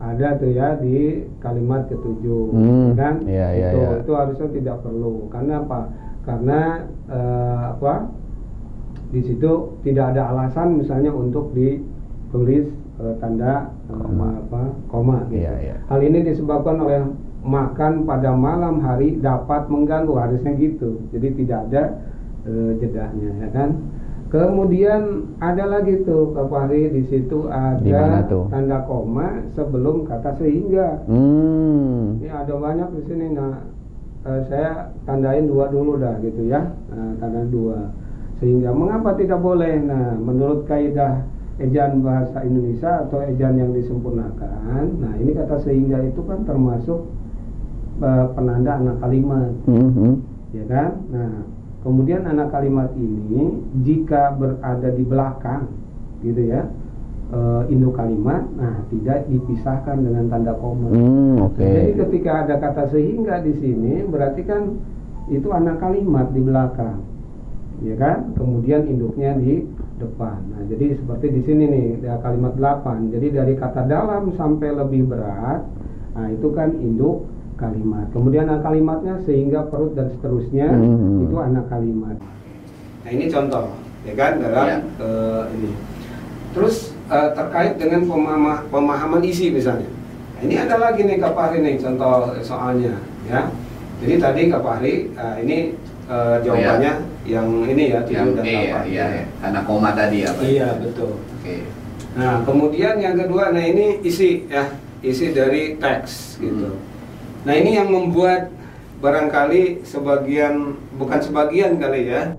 ada 0.01 0.37
tuh 0.37 0.49
ya 0.53 0.77
di 0.81 1.25
kalimat 1.41 1.89
ketujuh, 1.89 2.53
Hmm, 2.53 2.93
ya 2.93 2.93
kan? 2.97 3.15
iya, 3.25 3.47
iya, 3.57 3.69
itu, 3.73 3.79
iya. 3.81 3.89
itu 4.05 4.11
harusnya 4.13 4.47
tidak 4.53 4.77
perlu. 4.85 5.29
Karena 5.33 5.53
apa? 5.65 5.79
Karena 6.25 6.61
eh, 7.09 7.61
apa? 7.73 7.95
Di 9.11 9.21
situ 9.27 9.51
tidak 9.83 10.15
ada 10.15 10.31
alasan 10.31 10.79
misalnya 10.79 11.11
untuk 11.11 11.51
ditulis 11.51 12.71
eh, 13.03 13.15
tanda 13.19 13.67
eh, 13.91 13.99
Koma. 13.99 14.27
apa? 14.39 14.61
Koma 14.87 15.17
gitu. 15.27 15.43
Iya, 15.43 15.53
iya. 15.59 15.75
Hal 15.91 15.99
ini 15.99 16.23
disebabkan 16.23 16.79
oleh 16.79 17.03
makan 17.43 18.07
pada 18.07 18.31
malam 18.31 18.79
hari 18.79 19.19
dapat 19.19 19.67
mengganggu 19.67 20.15
harusnya 20.15 20.55
gitu. 20.55 21.03
Jadi 21.11 21.27
tidak 21.43 21.59
ada 21.69 21.83
eh, 22.47 22.71
jedahnya 22.79 23.29
ya 23.43 23.49
kan. 23.51 23.69
Kemudian 24.31 25.27
ada 25.43 25.67
lagi 25.67 26.07
tuh 26.07 26.31
Kak 26.31 26.47
Fahri 26.47 26.87
di 26.87 27.03
situ 27.11 27.51
ada 27.51 28.23
tuh? 28.31 28.47
tanda 28.47 28.79
koma 28.87 29.43
sebelum 29.59 30.07
kata 30.07 30.39
sehingga. 30.39 31.03
Hmm. 31.03 32.15
Ini 32.15 32.31
ada 32.31 32.55
banyak 32.55 32.95
di 32.95 33.01
sini. 33.11 33.35
Nah, 33.35 33.59
saya 34.47 34.87
tandain 35.03 35.51
dua 35.51 35.67
dulu 35.67 35.99
dah 35.99 36.15
gitu 36.23 36.47
ya. 36.47 36.63
Nah, 36.63 37.11
tanda 37.19 37.43
dua. 37.51 37.91
Sehingga 38.41 38.73
mengapa 38.73 39.13
tidak 39.21 39.37
boleh? 39.37 39.77
Nah, 39.85 40.17
menurut 40.17 40.65
kaidah 40.65 41.29
ejaan 41.61 42.01
bahasa 42.01 42.41
Indonesia 42.41 43.05
atau 43.05 43.21
ejaan 43.21 43.53
yang 43.61 43.69
disempurnakan, 43.69 44.97
nah 44.97 45.13
ini 45.21 45.37
kata 45.37 45.61
sehingga 45.61 46.01
itu 46.01 46.25
kan 46.25 46.41
termasuk 46.41 47.05
eh, 48.01 48.25
penanda 48.33 48.81
anak 48.81 48.97
kalimat, 48.97 49.53
Hmm, 49.69 49.93
hmm. 49.93 50.13
ya 50.57 50.65
kan? 50.65 50.91
Nah, 51.13 51.45
kemudian 51.85 52.25
anak 52.25 52.49
kalimat 52.49 52.89
ini 52.97 53.61
jika 53.85 54.33
berada 54.33 54.89
di 54.89 55.05
belakang, 55.05 55.69
gitu 56.25 56.49
ya, 56.49 56.65
eh, 57.29 57.61
induk 57.69 57.93
kalimat, 57.93 58.41
nah 58.57 58.81
tidak 58.89 59.29
dipisahkan 59.29 60.01
dengan 60.01 60.33
tanda 60.33 60.57
koma. 60.57 60.89
Hmm, 60.89 61.45
oke. 61.45 61.61
Jadi 61.61 61.93
ketika 61.93 62.31
ada 62.41 62.57
kata 62.57 62.89
sehingga 62.89 63.37
di 63.45 63.53
sini 63.61 64.01
berarti 64.09 64.41
kan 64.49 64.81
itu 65.29 65.45
anak 65.53 65.77
kalimat 65.77 66.33
di 66.33 66.41
belakang. 66.41 67.10
Ya 67.81 67.95
kan? 67.97 68.37
Kemudian 68.37 68.85
induknya 68.85 69.33
di 69.35 69.65
depan. 69.97 70.37
Nah, 70.49 70.61
jadi 70.65 70.97
seperti 70.97 71.33
di 71.33 71.41
sini 71.41 71.63
nih, 71.65 71.87
kalimat 72.21 72.53
8. 72.53 73.09
Jadi 73.09 73.27
dari 73.33 73.53
kata 73.53 73.85
dalam 73.85 74.33
sampai 74.33 74.69
lebih 74.71 75.09
berat, 75.09 75.65
nah 76.13 76.27
itu 76.29 76.47
kan 76.53 76.73
induk 76.77 77.25
kalimat. 77.57 78.09
Kemudian 78.09 78.45
anak 78.45 78.61
kalimatnya 78.61 79.21
sehingga 79.21 79.65
perut 79.65 79.93
dan 79.93 80.09
seterusnya 80.09 80.69
Hmm. 80.69 81.25
itu 81.25 81.35
anak 81.37 81.69
kalimat. 81.69 82.17
Nah, 83.01 83.09
ini 83.09 83.25
contoh, 83.27 83.73
ya 84.01 84.13
kan 84.13 84.31
dalam 84.37 84.65
Ya. 84.67 84.77
eh, 85.01 85.43
ini. 85.57 85.71
Terus 86.51 86.93
eh, 87.07 87.29
terkait 87.35 87.75
dengan 87.75 88.07
pemahama- 88.07 88.63
pemahaman 88.69 89.21
isi 89.21 89.51
misalnya. 89.51 89.89
Nah, 90.37 90.41
ini 90.41 90.55
ada 90.55 90.79
lagi 90.79 91.03
nih 91.03 91.17
Kak 91.17 91.33
Fahri 91.33 91.59
nih 91.59 91.75
contoh 91.77 92.33
soalnya 92.39 92.97
ya. 93.25 93.49
Jadi 93.99 94.13
tadi 94.17 94.41
Kak 94.47 94.61
Fahri 94.61 94.93
eh, 95.11 95.35
ini 95.41 95.57
eh, 96.07 96.35
jawabannya 96.41 96.91
yang 97.25 97.47
ini 97.69 97.93
ya 97.93 98.01
yang 98.09 98.33
tujuh 98.33 98.37
dan 98.37 98.45
E 98.45 98.49
ya, 98.49 98.59
delapan. 98.65 98.83
iya, 98.89 99.05
ya. 99.05 99.25
karena 99.41 99.59
koma 99.67 99.89
tadi 99.93 100.17
apa? 100.25 100.41
Iya 100.41 100.67
betul. 100.81 101.11
Oke. 101.21 101.55
Nah 102.17 102.33
kemudian 102.43 102.95
yang 102.97 103.15
kedua, 103.15 103.43
nah 103.53 103.63
ini 103.63 104.01
isi 104.01 104.49
ya 104.49 104.65
isi 105.05 105.33
dari 105.33 105.77
teks 105.77 106.41
gitu. 106.41 106.73
Hmm. 106.73 106.81
Nah 107.45 107.53
ini 107.57 107.77
yang 107.77 107.89
membuat 107.89 108.49
barangkali 109.01 109.81
sebagian 109.81 110.77
bukan 110.97 111.19
sebagian 111.21 111.81
kali 111.81 112.09
ya 112.09 112.37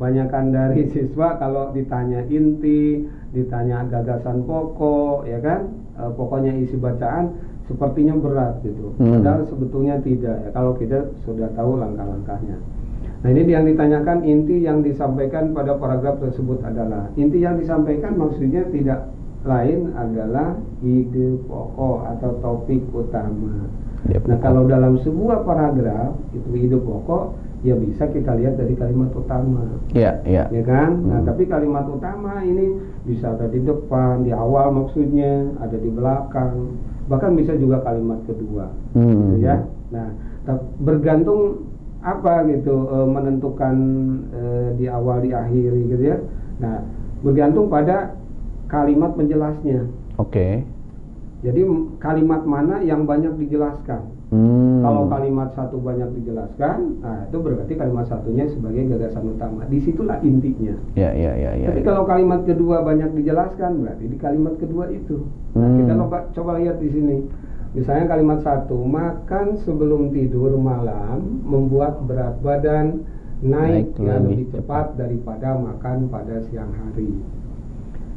banyakkan 0.00 0.50
dari 0.50 0.88
siswa 0.96 1.36
kalau 1.36 1.70
ditanya 1.76 2.24
inti, 2.26 3.04
ditanya 3.36 3.84
gagasan 3.86 4.48
pokok, 4.48 5.28
ya 5.28 5.38
kan, 5.44 5.68
E, 6.00 6.02
pokoknya 6.16 6.56
isi 6.64 6.80
bacaan 6.80 7.36
sepertinya 7.68 8.16
berat 8.16 8.56
gitu. 8.64 8.96
Hmm. 8.96 9.20
Padahal 9.20 9.44
sebetulnya 9.44 10.00
tidak 10.00 10.48
ya 10.48 10.50
kalau 10.56 10.72
kita 10.80 11.12
sudah 11.28 11.52
tahu 11.52 11.76
langkah-langkahnya. 11.76 12.56
Nah 13.20 13.28
ini 13.28 13.52
yang 13.52 13.68
ditanyakan 13.68 14.24
inti 14.24 14.64
yang 14.64 14.80
disampaikan 14.80 15.52
pada 15.52 15.76
paragraf 15.76 16.16
tersebut 16.24 16.64
adalah 16.64 17.12
inti 17.20 17.44
yang 17.44 17.60
disampaikan 17.60 18.16
maksudnya 18.16 18.64
tidak 18.72 19.12
lain 19.44 19.92
adalah 19.92 20.56
ide 20.80 21.36
pokok 21.44 22.08
atau 22.16 22.30
topik 22.40 22.80
utama. 22.92 23.68
Ide 24.08 24.24
Nah 24.24 24.40
kalau 24.40 24.64
dalam 24.64 24.96
sebuah 25.04 25.44
paragraf 25.44 26.16
itu 26.32 26.48
ide 26.56 26.80
pokok 26.80 27.36
ya 27.60 27.76
bisa 27.76 28.08
kita 28.08 28.40
lihat 28.40 28.56
dari 28.56 28.72
kalimat 28.72 29.12
utama 29.12 29.68
Iya 29.92 30.16
iya. 30.24 30.48
ya 30.48 30.62
kan? 30.64 30.96
Nah, 31.04 31.20
Hmm. 31.20 31.28
tapi 31.28 31.44
kalimat 31.44 31.84
utama 31.92 32.40
ini 32.40 32.80
bisa 33.04 33.36
ada 33.36 33.52
di 33.52 33.60
depan, 33.60 34.24
di 34.24 34.32
awal 34.32 34.72
maksudnya, 34.72 35.44
ada 35.60 35.76
di 35.76 35.92
belakang, 35.92 36.72
bahkan 37.12 37.36
bisa 37.36 37.52
juga 37.60 37.84
kalimat 37.84 38.16
kedua, 38.24 38.64
Hmm. 38.96 39.36
gitu 39.36 39.44
ya. 39.44 39.60
Nah, 39.92 40.08
bergantung 40.80 41.68
apa 42.00 42.48
gitu 42.48 42.88
eh, 42.88 43.08
menentukan 43.08 43.76
eh, 44.32 44.68
di 44.80 44.86
awal 44.88 45.20
di 45.20 45.30
akhir 45.36 45.70
gitu 45.76 46.02
ya. 46.02 46.18
Nah, 46.60 46.80
bergantung 47.20 47.68
pada 47.68 48.16
kalimat 48.68 49.12
penjelasnya. 49.16 49.84
Oke. 50.16 50.64
Jadi 51.40 51.60
m- 51.64 51.96
kalimat 51.96 52.44
mana 52.44 52.84
yang 52.84 53.08
banyak 53.08 53.36
dijelaskan? 53.40 54.04
Hmm. 54.30 54.80
Kalau 54.80 55.10
kalimat 55.10 55.50
satu 55.58 55.76
banyak 55.82 56.06
dijelaskan, 56.22 57.02
nah 57.02 57.26
itu 57.26 57.36
berarti 57.42 57.74
kalimat 57.74 58.06
satunya 58.06 58.46
sebagai 58.46 58.86
gagasan 58.86 59.26
utama. 59.26 59.66
Di 59.66 59.82
situlah 59.82 60.22
intinya. 60.22 60.76
Ya 60.94 61.10
ya 61.10 61.34
ya 61.34 61.50
ya. 61.58 61.68
Tapi 61.72 61.82
kalau 61.82 62.06
kalimat 62.06 62.46
kedua 62.46 62.80
banyak 62.80 63.10
dijelaskan, 63.12 63.82
berarti 63.82 64.04
di 64.06 64.16
kalimat 64.16 64.54
kedua 64.56 64.86
itu. 64.88 65.26
Nah, 65.58 65.66
Hmm. 65.66 65.76
kita 65.82 65.92
coba, 65.98 66.18
coba 66.32 66.50
lihat 66.62 66.78
di 66.78 66.88
sini. 66.88 67.16
Misalnya 67.70 68.10
kalimat 68.10 68.42
satu, 68.42 68.82
makan 68.82 69.62
sebelum 69.62 70.10
tidur 70.10 70.58
malam 70.58 71.42
membuat 71.46 72.02
berat 72.02 72.42
badan 72.42 73.06
naik, 73.40 73.94
Naik 73.94 74.02
yang 74.02 74.26
lebih 74.26 74.50
cepat 74.50 74.98
daripada 74.98 75.54
makan 75.54 76.10
pada 76.10 76.42
siang 76.50 76.74
hari. 76.74 77.14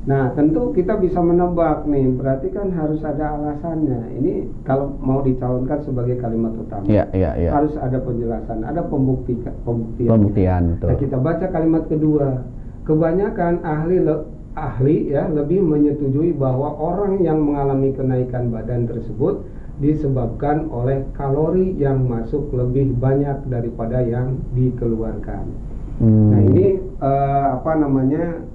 Nah, 0.03 0.35
tentu 0.35 0.75
kita 0.75 0.99
bisa 0.99 1.23
menebak 1.23 1.87
nih, 1.87 2.11
berarti 2.19 2.51
kan 2.51 2.75
harus 2.75 2.99
ada 3.07 3.39
alasannya. 3.39 4.19
Ini 4.19 4.33
kalau 4.67 4.99
mau 4.99 5.23
dicalonkan 5.23 5.79
sebagai 5.87 6.19
kalimat 6.19 6.51
utama 6.59 6.83
Iya 6.91 7.07
iya 7.15 7.31
iya. 7.39 7.49
harus 7.55 7.71
ada 7.79 8.03
penjelasan, 8.03 8.67
ada 8.67 8.83
pembukti 8.83 9.39
pembuktian. 9.63 10.11
Pembuktian 10.11 10.63
betul. 10.75 10.87
Nah, 10.91 10.97
kita 10.99 11.17
baca 11.23 11.45
kalimat 11.47 11.83
kedua. 11.87 12.43
Kebanyakan 12.83 13.63
ahli 13.63 14.03
le- 14.03 14.32
ahli 14.53 15.09
ya 15.09 15.29
lebih 15.29 15.61
menyetujui 15.65 16.37
bahwa 16.37 16.77
orang 16.77 17.21
yang 17.25 17.41
mengalami 17.41 17.93
kenaikan 17.93 18.53
badan 18.53 18.85
tersebut 18.85 19.41
disebabkan 19.81 20.69
oleh 20.69 21.01
kalori 21.17 21.73
yang 21.81 22.05
masuk 22.05 22.53
lebih 22.53 22.93
banyak 23.01 23.41
daripada 23.49 24.05
yang 24.05 24.37
dikeluarkan. 24.53 25.49
Hmm. 25.97 26.29
Nah, 26.29 26.41
ini 26.45 26.65
eh, 27.01 27.45
apa 27.57 27.71
namanya? 27.81 28.53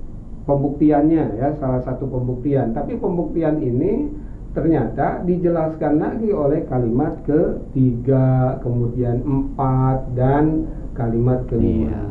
pembuktiannya 0.49 1.37
ya, 1.37 1.49
salah 1.61 1.85
satu 1.85 2.09
pembuktian. 2.09 2.73
Tapi 2.73 2.97
pembuktian 2.97 3.61
ini 3.61 4.09
ternyata 4.57 5.21
dijelaskan 5.29 6.01
lagi 6.01 6.33
oleh 6.33 6.65
kalimat 6.73 7.21
ketiga, 7.29 8.57
kemudian 8.65 9.21
empat 9.21 10.09
dan 10.17 10.65
kalimat 10.97 11.45
kelima. 11.53 11.93
Iya. 11.93 12.05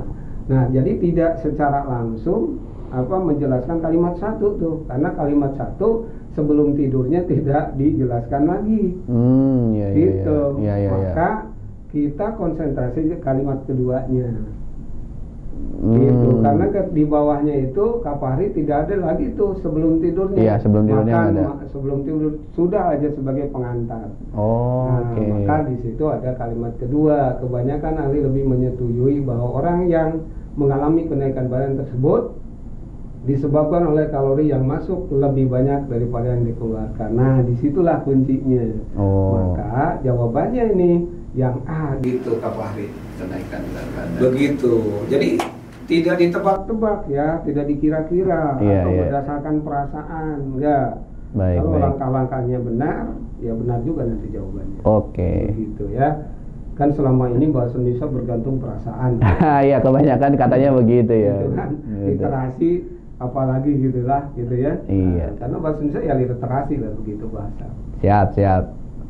Nah, 0.48 0.64
jadi 0.70 0.92
tidak 1.02 1.32
secara 1.42 1.84
langsung 1.90 2.62
apa 2.88 3.16
menjelaskan 3.20 3.78
kalimat 3.84 4.16
satu 4.18 4.56
tuh, 4.56 4.76
karena 4.88 5.10
kalimat 5.14 5.52
satu 5.60 6.08
sebelum 6.34 6.78
tidurnya 6.78 7.26
tidak 7.26 7.76
dijelaskan 7.76 8.44
lagi. 8.48 8.96
Hmm, 9.10 9.74
ya, 9.76 9.88
gitu. 9.92 10.40
ya, 10.62 10.76
ya, 10.76 10.76
ya, 10.76 10.84
ya. 10.86 10.90
Maka 10.94 11.30
kita 11.92 12.28
konsentrasi 12.38 13.12
ke 13.12 13.18
kalimat 13.20 13.60
keduanya. 13.66 14.30
Hmm. 15.78 15.98
Gitu. 15.98 16.30
Karena 16.46 16.66
ke- 16.70 16.90
di 16.94 17.04
bawahnya 17.06 17.54
itu 17.70 17.86
Kapari 18.06 18.54
tidak 18.54 18.86
ada 18.88 19.10
lagi 19.10 19.34
tuh 19.34 19.58
sebelum 19.66 19.98
tidurnya. 20.02 20.38
Iya, 20.38 20.56
sebelum 20.62 20.86
tidurnya 20.86 21.18
Makan, 21.18 21.34
ada. 21.34 21.46
sebelum 21.74 21.98
tidur 22.06 22.32
sudah 22.54 22.84
aja 22.94 23.10
sebagai 23.14 23.50
pengantar. 23.50 24.06
Oh, 24.38 24.86
Nah, 24.86 25.18
oke. 25.18 25.22
maka 25.26 25.56
di 25.70 25.76
situ 25.82 26.04
ada 26.06 26.38
kalimat 26.38 26.74
kedua. 26.78 27.42
Kebanyakan 27.42 27.94
ahli 27.98 28.20
lebih 28.22 28.44
menyetujui 28.46 29.26
bahwa 29.26 29.58
orang 29.58 29.90
yang 29.90 30.10
mengalami 30.58 31.06
kenaikan 31.10 31.50
badan 31.50 31.78
tersebut 31.78 32.38
disebabkan 33.28 33.92
oleh 33.92 34.08
kalori 34.08 34.48
yang 34.48 34.64
masuk 34.64 35.12
lebih 35.12 35.52
banyak 35.52 35.92
daripada 35.92 36.32
yang 36.32 36.48
dikeluarkan. 36.48 37.10
Nah, 37.12 37.44
di 37.44 37.60
situlah 37.60 38.00
kuncinya. 38.08 38.64
Oh. 38.96 39.52
Maka 39.52 40.00
jawabannya 40.08 40.64
ini 40.72 40.92
yang 41.36 41.60
A 41.68 42.00
gitu 42.00 42.40
Kak 42.40 42.56
Fahri. 42.56 42.88
Kenaikan 43.20 43.62
berat 43.76 43.88
badan. 43.92 44.20
Begitu. 44.24 44.74
Jadi 45.12 45.30
tidak 45.92 46.16
ditebak-tebak 46.24 47.00
ya, 47.12 47.44
tidak 47.44 47.66
dikira-kira 47.68 48.60
Iya, 48.64 48.80
atau 48.84 48.92
iya. 48.92 49.00
berdasarkan 49.04 49.56
perasaan, 49.64 50.38
enggak. 50.56 50.90
Baik, 51.36 51.60
Kalau 51.60 51.80
langkah-langkahnya 51.84 52.60
benar, 52.64 53.04
ya 53.44 53.52
benar 53.52 53.80
juga 53.84 54.08
nanti 54.08 54.28
jawabannya. 54.32 54.80
Oke. 54.88 55.34
Begitu 55.52 55.84
ya. 55.92 56.10
Kan 56.80 56.94
selama 56.94 57.28
ini 57.34 57.52
bahasa 57.52 57.76
Indonesia 57.76 58.08
bergantung 58.08 58.56
perasaan. 58.64 59.20
Iya, 59.68 59.84
kebanyakan 59.84 60.32
katanya 60.40 60.70
begitu 60.80 61.12
ya. 61.12 61.36
Gitu 61.44 61.52
kan. 61.60 61.70
Literasi 62.08 62.72
apalagi 63.18 63.72
gitulah 63.76 64.30
gitu 64.34 64.54
ya. 64.54 64.74
Iya. 64.86 65.28
Nah, 65.28 65.38
karena 65.38 65.58
bahasa 65.58 65.80
Indonesia 65.80 66.02
ya 66.04 66.14
literasi 66.16 66.74
lah 66.78 66.92
begitu 66.96 67.26
bahasa. 67.28 67.66
Siap, 68.00 68.28
siap. 68.34 68.64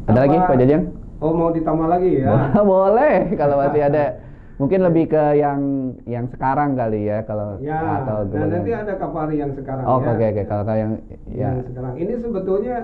Ada 0.07 0.11
Apa- 0.13 0.21
lagi 0.23 0.35
Pak 0.39 0.57
Jajang? 0.57 0.83
Oh, 1.17 1.31
mau 1.33 1.49
ditambah 1.49 1.87
lagi 1.87 2.11
ya? 2.21 2.29
Boleh 2.63 3.15
kalau 3.35 3.55
masih 3.61 3.83
ada. 3.83 4.05
Mungkin 4.57 4.81
lebih 4.81 5.05
ke 5.07 5.37
yang 5.37 5.59
yang 6.03 6.25
sekarang 6.27 6.73
kali 6.73 7.05
ya 7.05 7.21
kalau 7.21 7.61
Ya, 7.61 7.77
atau 8.01 8.25
nah 8.25 8.49
nanti 8.49 8.73
ada 8.73 8.97
kapari 8.97 9.37
yang 9.37 9.53
sekarang 9.53 9.85
Oh, 9.85 10.01
ya. 10.01 10.09
oke 10.09 10.25
oke 10.25 10.43
kalau 10.49 10.63
kalau 10.65 10.79
yang 10.81 10.93
yang 11.29 11.61
ya. 11.61 11.67
sekarang 11.69 11.93
ini 11.93 12.13
sebetulnya 12.17 12.77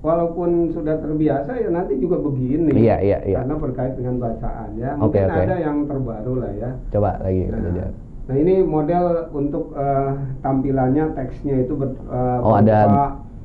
walaupun 0.00 0.72
sudah 0.72 0.96
terbiasa 0.96 1.60
ya 1.60 1.68
nanti 1.68 2.00
juga 2.00 2.16
begini. 2.16 2.72
Iya, 2.72 2.96
iya, 3.04 3.18
iya. 3.26 3.36
Karena 3.44 3.52
berkait 3.52 4.00
dengan 4.00 4.16
bacaan 4.16 4.68
ya. 4.80 4.96
Oke, 4.96 5.20
Mungkin 5.20 5.28
oke. 5.28 5.42
ada 5.44 5.56
yang 5.60 5.76
terbaru 5.84 6.32
lah 6.40 6.52
ya. 6.56 6.70
Coba 6.88 7.10
lagi 7.20 7.40
Pak 7.44 7.58
Nah. 7.60 7.90
Nah 8.30 8.38
ini 8.38 8.62
model 8.62 9.26
untuk 9.34 9.74
eh, 9.74 10.10
tampilannya 10.38 11.18
teksnya 11.18 11.66
itu 11.66 11.74
ber, 11.74 11.98
eh, 11.98 12.38
Oh, 12.46 12.54
ada 12.54 12.78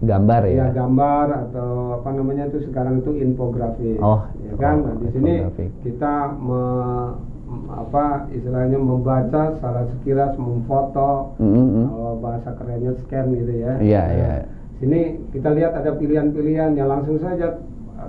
gambar 0.05 0.41
ya. 0.45 0.53
ya 0.53 0.65
gambar 0.77 1.25
atau 1.49 1.97
apa 1.97 2.09
namanya 2.13 2.53
itu 2.53 2.69
sekarang 2.69 3.01
itu 3.01 3.17
infografis. 3.17 3.97
Oh, 3.97 4.21
ya 4.45 4.53
kan. 4.61 4.85
oh, 4.85 4.85
Nah, 4.85 4.95
di 5.01 5.07
sini 5.09 5.33
kita 5.81 6.13
me- 6.37 7.33
apa 7.73 8.29
istilahnya 8.29 8.77
membaca 8.77 9.57
secara 9.57 9.89
sekilas 9.89 10.37
memfoto 10.37 11.33
Mm, 11.41 11.49
mm, 11.49 11.65
mm. 11.65 11.85
kalau 11.89 12.13
bahasa 12.21 12.49
kerennya 12.57 12.93
scan 13.01 13.25
gitu 13.33 13.53
ya. 13.57 13.73
Iya, 13.81 14.01
Nah, 14.05 14.13
iya. 14.13 14.33
Sini 14.77 15.01
kita 15.33 15.49
lihat 15.55 15.73
ada 15.73 15.97
pilihan-pilihan 15.97 16.77
yang 16.77 16.89
langsung 16.91 17.17
saja 17.17 17.57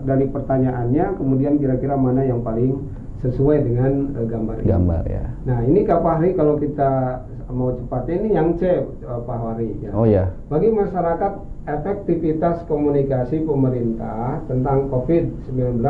dari 0.05 0.29
pertanyaannya, 0.29 1.17
kemudian 1.17 1.57
kira-kira 1.57 1.97
mana 1.97 2.21
yang 2.21 2.45
paling 2.45 2.85
sesuai 3.21 3.59
dengan 3.65 3.93
eh, 4.17 4.27
gambar 4.29 4.57
ini. 4.61 4.69
Gambar 4.69 5.03
ya. 5.09 5.25
Nah 5.49 5.59
ini 5.65 5.81
Kak 5.85 6.01
Fahri 6.05 6.37
kalau 6.37 6.61
kita 6.61 7.23
mau 7.49 7.73
cepatnya 7.73 8.15
ini 8.21 8.29
yang 8.35 8.49
C 8.61 8.63
eh, 8.69 8.85
Pak 9.05 9.39
Fahri. 9.41 9.71
Ya. 9.81 9.91
Oh 9.97 10.05
ya. 10.05 10.29
Bagi 10.53 10.69
masyarakat 10.69 11.33
efektivitas 11.67 12.63
komunikasi 12.69 13.43
pemerintah 13.43 14.45
tentang 14.47 14.87
COVID-19 14.93 15.83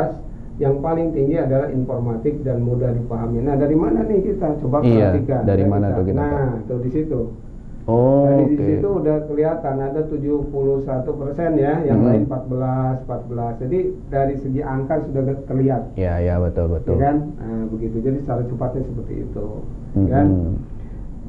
yang 0.57 0.81
paling 0.81 1.13
tinggi 1.13 1.37
adalah 1.37 1.69
informatif 1.69 2.41
dan 2.41 2.65
mudah 2.65 2.89
dipahami. 2.97 3.45
Nah 3.45 3.61
dari 3.61 3.77
mana 3.77 4.01
nih 4.09 4.25
kita 4.25 4.57
coba 4.65 4.81
Iya, 4.81 5.13
perhatikan? 5.13 5.43
dari 5.45 5.65
mana 5.69 5.87
tuh 5.93 6.05
kita 6.09 6.17
Nah 6.17 6.49
tuh 6.65 6.79
di 6.81 6.91
situ. 6.95 7.21
Oh, 7.87 8.27
Dari 8.27 8.43
oke. 8.43 8.51
di 8.51 8.65
situ 8.67 8.89
udah 8.99 9.17
kelihatan 9.31 9.79
ada 9.79 10.03
71 10.11 11.15
persen 11.15 11.55
ya, 11.55 11.87
yang 11.87 12.03
Mhm. 12.03 12.07
lain 12.11 12.23
14, 12.27 12.99
14. 13.07 13.55
Jadi 13.63 13.79
dari 14.11 14.35
segi 14.43 14.59
angka 14.59 15.07
sudah 15.07 15.23
terlihat, 15.47 15.95
Ya, 15.95 16.19
ya 16.19 16.43
betul 16.43 16.67
ya 16.67 16.73
betul. 16.83 16.99
kan? 16.99 17.17
Nah 17.39 17.63
begitu. 17.71 18.03
Jadi 18.03 18.27
secara 18.27 18.43
cepatnya 18.43 18.83
seperti 18.83 19.15
itu, 19.23 19.47
Mm, 19.95 20.07
kan? 20.11 20.27
mm. 20.27 20.53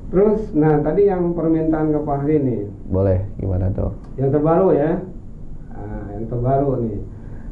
Terus, 0.08 0.41
nah 0.56 0.82
tadi 0.82 1.02
yang 1.06 1.38
permintaan 1.38 1.93
ke 1.93 2.00
Fahri 2.02 2.36
nih, 2.41 2.62
Boleh 2.89 3.22
gimana 3.38 3.70
tuh? 3.70 3.93
yang 4.17 4.34
terbaru 4.34 4.74
ya, 4.74 4.91
nah, 5.70 6.06
yang 6.10 6.26
terbaru 6.26 6.72
nih. 6.82 6.98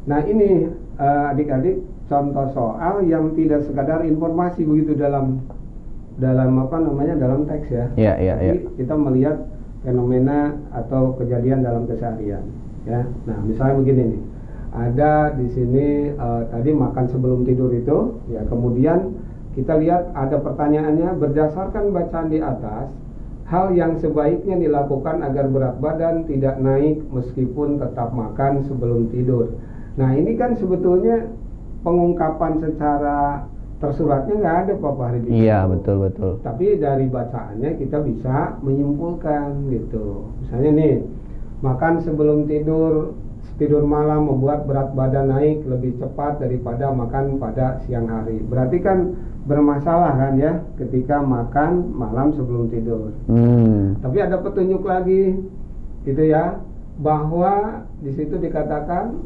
Nah 0.02 0.20
ini 0.24 0.50
eh, 0.96 1.24
adik-adik 1.30 1.78
contoh 2.08 2.48
soal 2.50 3.04
yang 3.04 3.36
tidak 3.36 3.62
sekadar 3.62 4.00
informasi 4.02 4.64
begitu 4.64 4.96
dalam 4.96 5.44
dalam 6.16 6.56
apa 6.60 6.76
namanya 6.80 7.14
dalam 7.20 7.44
teks 7.44 7.68
ya. 7.68 7.86
Iya, 7.96 8.12
iya, 8.20 8.34
iya. 8.40 8.54
kita 8.76 8.94
melihat 8.96 9.36
fenomena 9.84 10.56
atau 10.72 11.14
kejadian 11.20 11.60
dalam 11.62 11.84
keseharian 11.84 12.44
ya. 12.88 13.04
Nah 13.28 13.38
misalnya 13.44 13.74
begini 13.82 14.02
nih, 14.16 14.22
ada 14.72 15.12
di 15.36 15.46
sini 15.52 15.86
eh, 16.16 16.42
tadi 16.48 16.70
makan 16.72 17.06
sebelum 17.12 17.44
tidur 17.44 17.70
itu, 17.74 18.22
ya 18.32 18.42
kemudian 18.48 19.12
kita 19.56 19.76
lihat 19.80 20.12
ada 20.12 20.36
pertanyaannya 20.40 21.16
berdasarkan 21.16 21.92
bacaan 21.92 22.28
di 22.28 22.40
atas. 22.40 22.88
Hal 23.46 23.78
yang 23.78 23.94
sebaiknya 24.02 24.58
dilakukan 24.58 25.22
agar 25.22 25.46
berat 25.46 25.78
badan 25.78 26.26
tidak 26.26 26.58
naik 26.58 26.98
meskipun 27.14 27.78
tetap 27.78 28.10
makan 28.10 28.66
sebelum 28.66 29.06
tidur. 29.14 29.54
Nah 29.94 30.18
ini 30.18 30.34
kan 30.34 30.58
sebetulnya 30.58 31.30
pengungkapan 31.86 32.58
secara 32.58 33.46
tersuratnya 33.76 34.34
nggak 34.40 34.56
ada 34.64 34.72
Pak 34.80 34.92
Fahri 34.96 35.18
di 35.20 35.28
Iya, 35.44 35.68
betul 35.68 36.08
betul. 36.08 36.32
Tapi 36.40 36.80
dari 36.80 37.06
bacaannya 37.12 37.70
kita 37.76 38.00
bisa 38.00 38.56
menyimpulkan 38.64 39.68
gitu. 39.68 40.32
Misalnya 40.40 40.70
nih, 40.72 40.94
makan 41.60 42.00
sebelum 42.00 42.48
tidur, 42.48 43.12
tidur 43.60 43.84
malam 43.84 44.28
membuat 44.32 44.64
berat 44.64 44.96
badan 44.96 45.28
naik 45.32 45.64
lebih 45.68 45.96
cepat 46.00 46.40
daripada 46.40 46.88
makan 46.92 47.36
pada 47.36 47.80
siang 47.84 48.08
hari. 48.08 48.40
Berarti 48.44 48.80
kan 48.80 49.12
bermasalah 49.44 50.12
kan 50.18 50.34
ya 50.40 50.60
ketika 50.80 51.20
makan 51.20 51.92
malam 51.92 52.32
sebelum 52.32 52.72
tidur. 52.72 53.12
Hmm. 53.28 53.96
Tapi 54.00 54.18
ada 54.24 54.40
petunjuk 54.40 54.82
lagi 54.84 55.36
gitu 56.08 56.22
ya 56.24 56.60
bahwa 56.96 57.84
di 58.00 58.12
situ 58.16 58.40
dikatakan 58.40 59.20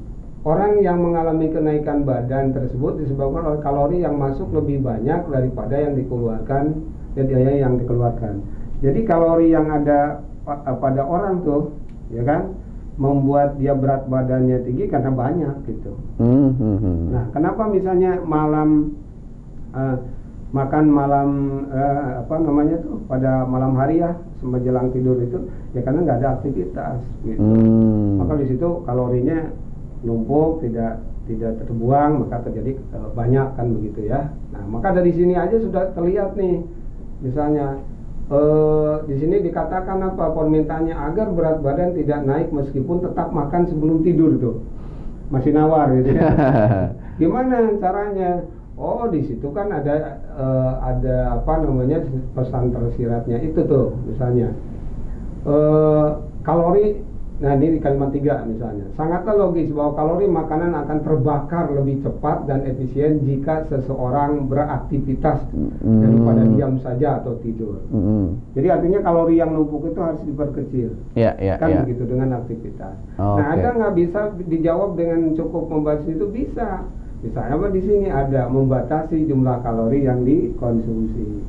orang 0.44 0.80
yang 0.80 0.98
mengalami 1.00 1.52
kenaikan 1.52 2.08
badan 2.08 2.56
tersebut 2.56 3.04
disebabkan 3.04 3.44
oleh 3.44 3.60
kalori 3.60 3.98
yang 4.00 4.16
masuk 4.16 4.48
lebih 4.56 4.80
banyak 4.80 5.20
daripada 5.28 5.76
yang 5.76 5.92
dikeluarkan 5.96 6.64
dan 7.16 7.24
biaya 7.28 7.52
yang 7.60 7.76
dikeluarkan. 7.76 8.40
Jadi 8.80 9.00
kalori 9.04 9.52
yang 9.52 9.68
ada 9.68 10.24
pa- 10.48 10.64
pada 10.64 11.04
orang 11.04 11.44
tuh 11.44 11.76
ya 12.08 12.24
kan 12.24 12.56
membuat 12.96 13.56
dia 13.56 13.72
berat 13.76 14.08
badannya 14.08 14.64
tinggi 14.64 14.88
karena 14.88 15.12
banyak 15.12 15.56
gitu. 15.68 15.92
Hmm, 16.20 16.52
hmm, 16.56 16.76
hmm. 16.80 17.04
Nah, 17.12 17.24
kenapa 17.32 17.68
misalnya 17.68 18.20
malam 18.24 18.96
eh, 19.76 19.96
makan 20.52 20.84
malam 20.88 21.28
eh, 21.70 22.24
apa 22.24 22.34
namanya 22.40 22.76
tuh 22.80 23.00
pada 23.08 23.44
malam 23.44 23.76
hari 23.76 24.00
ya 24.00 24.16
menjelang 24.40 24.88
tidur 24.92 25.20
itu 25.20 25.36
ya 25.76 25.84
karena 25.84 26.00
nggak 26.04 26.18
ada 26.24 26.28
aktivitas 26.40 27.00
gitu. 27.28 27.40
Hmm. 27.40 28.24
Maka 28.24 28.40
di 28.40 28.46
situ 28.48 28.68
kalorinya 28.88 29.48
numpuk 30.00 30.64
tidak 30.64 31.04
tidak 31.28 31.62
terbuang 31.62 32.26
maka 32.26 32.42
terjadi 32.48 32.74
eh, 32.74 33.08
banyak 33.14 33.48
kan 33.54 33.66
begitu 33.78 34.00
ya. 34.10 34.32
Nah, 34.50 34.62
maka 34.66 34.96
dari 34.96 35.12
sini 35.14 35.38
aja 35.38 35.56
sudah 35.60 35.92
terlihat 35.94 36.34
nih 36.34 36.64
misalnya 37.20 37.78
eh, 38.32 38.94
di 39.06 39.14
sini 39.20 39.44
dikatakan 39.44 40.00
apa 40.02 40.32
permintaannya 40.34 40.94
agar 40.96 41.30
berat 41.30 41.58
badan 41.62 41.94
tidak 41.94 42.20
naik 42.26 42.48
meskipun 42.50 43.04
tetap 43.04 43.30
makan 43.30 43.68
sebelum 43.68 44.02
tidur 44.02 44.34
tuh 44.40 44.56
masih 45.30 45.54
nawar 45.54 45.94
gitu 46.00 46.16
ya. 46.16 46.22
Gimana 47.20 47.78
caranya? 47.78 48.42
Oh, 48.80 49.04
di 49.12 49.20
situ 49.28 49.44
kan 49.52 49.68
ada 49.68 50.24
eh, 50.24 50.72
ada 50.80 51.36
apa 51.36 51.52
namanya 51.60 52.00
pesan 52.32 52.72
tersiratnya 52.72 53.38
itu 53.44 53.60
tuh 53.68 53.94
misalnya 54.08 54.56
eh, 55.44 56.08
kalori. 56.42 57.09
Nah, 57.40 57.56
ini 57.56 57.76
di 57.76 57.78
kalimat 57.80 58.12
tiga 58.12 58.44
misalnya. 58.44 58.84
Sangatlah 59.00 59.32
logis 59.32 59.72
bahwa 59.72 59.96
kalori 59.96 60.28
makanan 60.28 60.76
akan 60.76 60.98
terbakar 61.00 61.72
lebih 61.72 62.04
cepat 62.04 62.44
dan 62.44 62.68
efisien 62.68 63.24
jika 63.24 63.64
seseorang 63.72 64.44
beraktivitas 64.44 65.48
Hmm. 65.80 66.04
daripada 66.04 66.42
diam 66.44 66.76
saja 66.84 67.16
atau 67.24 67.40
tidur. 67.40 67.80
Mm-mm. 67.88 68.36
Jadi 68.52 68.68
artinya 68.68 69.00
kalori 69.00 69.40
yang 69.40 69.56
numpuk 69.56 69.88
itu 69.88 70.00
harus 70.04 70.20
diperkecil. 70.20 70.92
Ya, 71.16 71.32
ya, 71.40 71.56
kan 71.56 71.72
ya. 71.72 71.80
begitu 71.80 72.04
dengan 72.04 72.44
aktivitas. 72.44 72.92
Oh, 73.16 73.40
nah, 73.40 73.56
oke. 73.56 73.56
ada 73.56 73.68
nggak 73.72 73.94
bisa 73.96 74.20
dijawab 74.44 75.00
dengan 75.00 75.32
cukup 75.32 75.64
membatasi 75.72 76.20
itu 76.20 76.26
bisa. 76.28 76.84
Misalnya 77.24 77.56
apa 77.56 77.66
di 77.72 77.80
sini 77.80 78.08
ada 78.12 78.52
membatasi 78.52 79.16
jumlah 79.24 79.64
kalori 79.64 80.04
yang 80.04 80.28
dikonsumsi. 80.28 81.40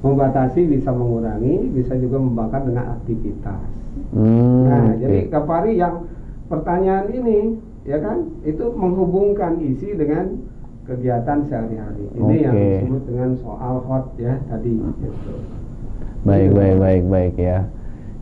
Membatasi 0.00 0.64
bisa 0.64 0.96
mengurangi, 0.96 1.76
bisa 1.76 1.92
juga 2.00 2.16
membakar 2.20 2.64
dengan 2.64 2.96
aktivitas. 2.96 3.64
Hmm, 4.16 4.64
Nah, 4.64 4.84
oke. 4.88 4.98
jadi 5.04 5.18
Kapari 5.28 5.72
yang 5.76 6.08
pertanyaan 6.48 7.06
ini 7.12 7.60
ya 7.84 8.00
kan 8.00 8.32
itu 8.42 8.64
menghubungkan 8.72 9.60
isi 9.60 9.92
dengan 9.92 10.40
kegiatan 10.88 11.44
sehari-hari. 11.44 12.06
Ini 12.14 12.36
yang 12.40 12.54
Oke. 12.54 12.66
disebut 12.80 13.02
dengan 13.06 13.30
soal 13.42 13.74
hot 13.84 14.06
ya 14.16 14.40
tadi. 14.48 14.80
Gitu. 14.80 15.32
Baik, 16.24 16.48
Gitu. 16.50 16.56
baik, 16.56 16.76
baik, 16.80 17.04
baik 17.06 17.34
ya. 17.36 17.58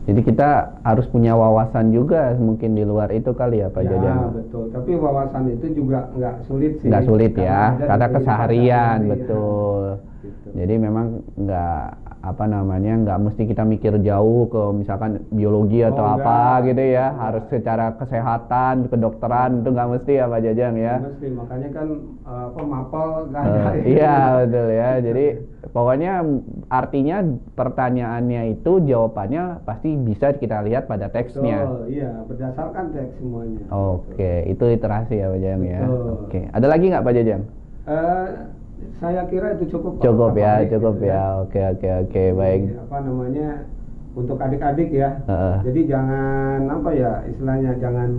Jadi 0.05 0.21
kita 0.21 0.49
harus 0.85 1.09
punya 1.09 1.33
wawasan 1.33 1.89
juga 1.89 2.37
mungkin 2.37 2.77
di 2.77 2.85
luar 2.85 3.09
itu 3.09 3.33
kali 3.33 3.57
ya 3.57 3.73
Pak 3.73 3.81
ya, 3.81 3.89
Jajang. 3.89 4.37
betul. 4.37 4.65
Tapi 4.69 4.91
wawasan 4.93 5.43
itu 5.49 5.67
juga 5.73 6.13
nggak 6.13 6.35
sulit 6.45 6.77
sih. 6.77 6.89
Nggak 6.93 7.05
sulit 7.09 7.33
ya, 7.33 7.73
ada 7.73 7.73
di 7.73 7.81
karena 7.81 8.05
kehidupan 8.05 8.13
keseharian 8.21 8.97
sehari-hari, 9.01 9.09
betul. 9.09 9.83
Gitu. 10.21 10.47
Jadi 10.53 10.73
memang 10.77 11.05
nggak 11.33 11.85
apa 12.25 12.43
namanya 12.43 12.97
nggak 12.97 13.19
mesti 13.21 13.43
kita 13.45 13.61
mikir 13.61 14.01
jauh 14.01 14.49
ke 14.49 14.61
misalkan 14.73 15.21
biologi 15.29 15.79
atau 15.79 16.01
Oh, 16.01 16.17
apa 16.17 16.33
enggak. 16.57 16.65
gitu 16.67 16.83
ya. 16.89 17.05
Harus 17.13 17.43
secara 17.47 17.93
kesehatan, 17.93 18.89
kedokteran 18.89 19.61
itu 19.61 19.69
nggak 19.69 19.89
mesti 19.91 20.11
ya 20.11 20.25
Pak 20.25 20.41
Jajang 20.41 20.73
ya. 20.75 20.95
Mesti 20.99 21.27
makanya 21.29 21.69
kan 21.71 21.87
eh, 22.25 22.43
apa 22.49 22.61
mapel 22.63 23.07
nggak 23.29 23.43
Eh, 23.45 23.61
ada. 23.61 23.71
iya 23.85 24.15
betul 24.35 24.67
ya. 24.71 24.89
Jadi 24.99 25.25
pokoknya 25.67 26.11
artinya 26.67 27.17
pertanyaannya 27.55 28.41
itu 28.51 28.71
jawabannya 28.81 29.43
pasti 29.61 29.93
bisa 29.93 30.33
kita 30.33 30.61
lihat 30.61 30.85
pada 30.85 31.07
teksnya. 31.07 31.63
Betul, 31.63 31.83
iya 31.89 32.11
berdasarkan 32.25 32.85
teks 32.91 33.13
semuanya. 33.17 33.63
Oke, 33.69 34.33
itu 34.45 34.63
literasi 34.65 35.13
ya 35.15 35.27
Pak 35.27 35.39
Jajang 35.39 35.61
ya. 35.63 35.81
Betul. 35.83 36.13
Oke, 36.19 36.39
ada 36.47 36.65
lagi 36.65 36.85
nggak 36.87 37.03
Pak 37.03 37.13
Jajang? 37.13 37.41
Eh, 37.85 38.27
saya 38.99 39.21
kira 39.27 39.55
itu 39.59 39.75
cukup. 39.75 39.99
Pak. 39.99 40.03
Cukup 40.07 40.31
ya, 40.35 40.53
Baik, 40.59 40.67
cukup 40.75 40.93
gitu 40.99 41.05
ya. 41.07 41.23
Oke, 41.43 41.59
oke, 41.61 41.89
oke, 42.07 42.23
baik. 42.35 42.61
Jadi, 42.63 42.79
apa 42.79 42.97
namanya 43.03 43.49
untuk 44.15 44.37
adik-adik 44.39 44.89
ya. 44.95 45.09
Heeh. 45.27 45.55
Jadi 45.67 45.81
jangan 45.91 46.59
apa 46.71 46.89
ya 46.95 47.11
istilahnya 47.27 47.71
jangan 47.83 48.09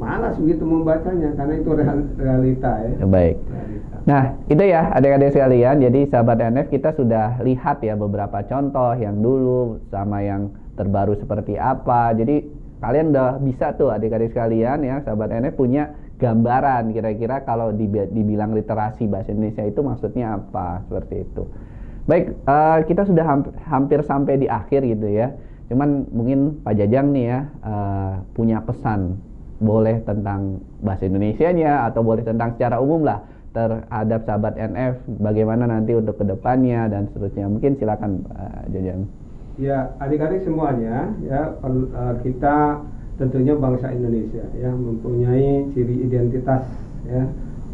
malas 0.00 0.34
begitu 0.40 0.64
membacanya 0.64 1.30
karena 1.36 1.54
itu 1.60 1.70
real- 1.76 2.10
realita 2.16 2.72
ya. 2.80 2.92
Baik. 3.04 3.36
Realita. 3.44 3.96
Nah, 4.02 4.22
itu 4.48 4.64
ya 4.64 4.82
adik-adik 4.96 5.30
sekalian. 5.36 5.76
Jadi 5.78 6.00
sahabat 6.08 6.38
NF 6.40 6.66
kita 6.72 6.90
sudah 6.96 7.38
lihat 7.44 7.84
ya 7.84 7.94
beberapa 7.94 8.40
contoh 8.48 8.96
yang 8.96 9.20
dulu 9.20 9.78
sama 9.92 10.24
yang 10.24 10.50
terbaru 10.74 11.14
seperti 11.20 11.60
apa. 11.60 12.16
Jadi 12.16 12.48
kalian 12.82 13.14
udah 13.14 13.38
bisa 13.38 13.76
tuh 13.78 13.94
adik-adik 13.94 14.34
sekalian 14.34 14.82
ya 14.82 14.98
sahabat 15.06 15.30
NF 15.30 15.54
punya 15.54 15.94
gambaran 16.22 16.94
kira-kira 16.94 17.42
kalau 17.42 17.74
dibi- 17.74 18.06
dibilang 18.14 18.54
literasi 18.54 19.10
bahasa 19.10 19.34
Indonesia 19.34 19.66
itu 19.66 19.82
maksudnya 19.82 20.38
apa 20.38 20.86
seperti 20.86 21.26
itu. 21.26 21.42
Baik, 22.06 22.34
eh, 22.46 22.78
kita 22.86 23.02
sudah 23.06 23.24
hamp- 23.26 23.54
hampir 23.66 23.98
sampai 24.06 24.38
di 24.38 24.46
akhir 24.46 24.86
gitu 24.86 25.10
ya. 25.10 25.34
Cuman 25.66 26.06
mungkin 26.14 26.62
Pak 26.62 26.78
Jajang 26.78 27.10
nih 27.10 27.24
ya 27.26 27.40
eh, 27.66 28.14
punya 28.38 28.62
pesan 28.62 29.18
boleh 29.62 30.02
tentang 30.02 30.58
bahasa 30.82 31.06
Indonesianya 31.06 31.86
atau 31.86 32.02
boleh 32.02 32.26
tentang 32.26 32.58
secara 32.58 32.82
umum 32.82 33.06
lah 33.06 33.22
terhadap 33.54 34.26
sahabat 34.26 34.58
NF 34.58 35.06
bagaimana 35.22 35.70
nanti 35.70 35.94
untuk 35.94 36.18
ke 36.18 36.24
depannya 36.26 36.90
dan 36.90 37.06
seterusnya 37.12 37.46
mungkin 37.46 37.78
silakan 37.78 38.26
Pak 38.26 38.74
Jajang 38.74 39.06
Ya, 39.60 39.92
adik-adik 40.00 40.42
semuanya 40.42 41.12
ya 41.22 41.54
eh, 41.62 42.14
kita 42.26 42.82
tentunya 43.20 43.54
bangsa 43.56 43.92
Indonesia 43.92 44.44
ya 44.56 44.70
mempunyai 44.72 45.68
ciri 45.76 46.08
identitas 46.08 46.64
ya 47.06 47.22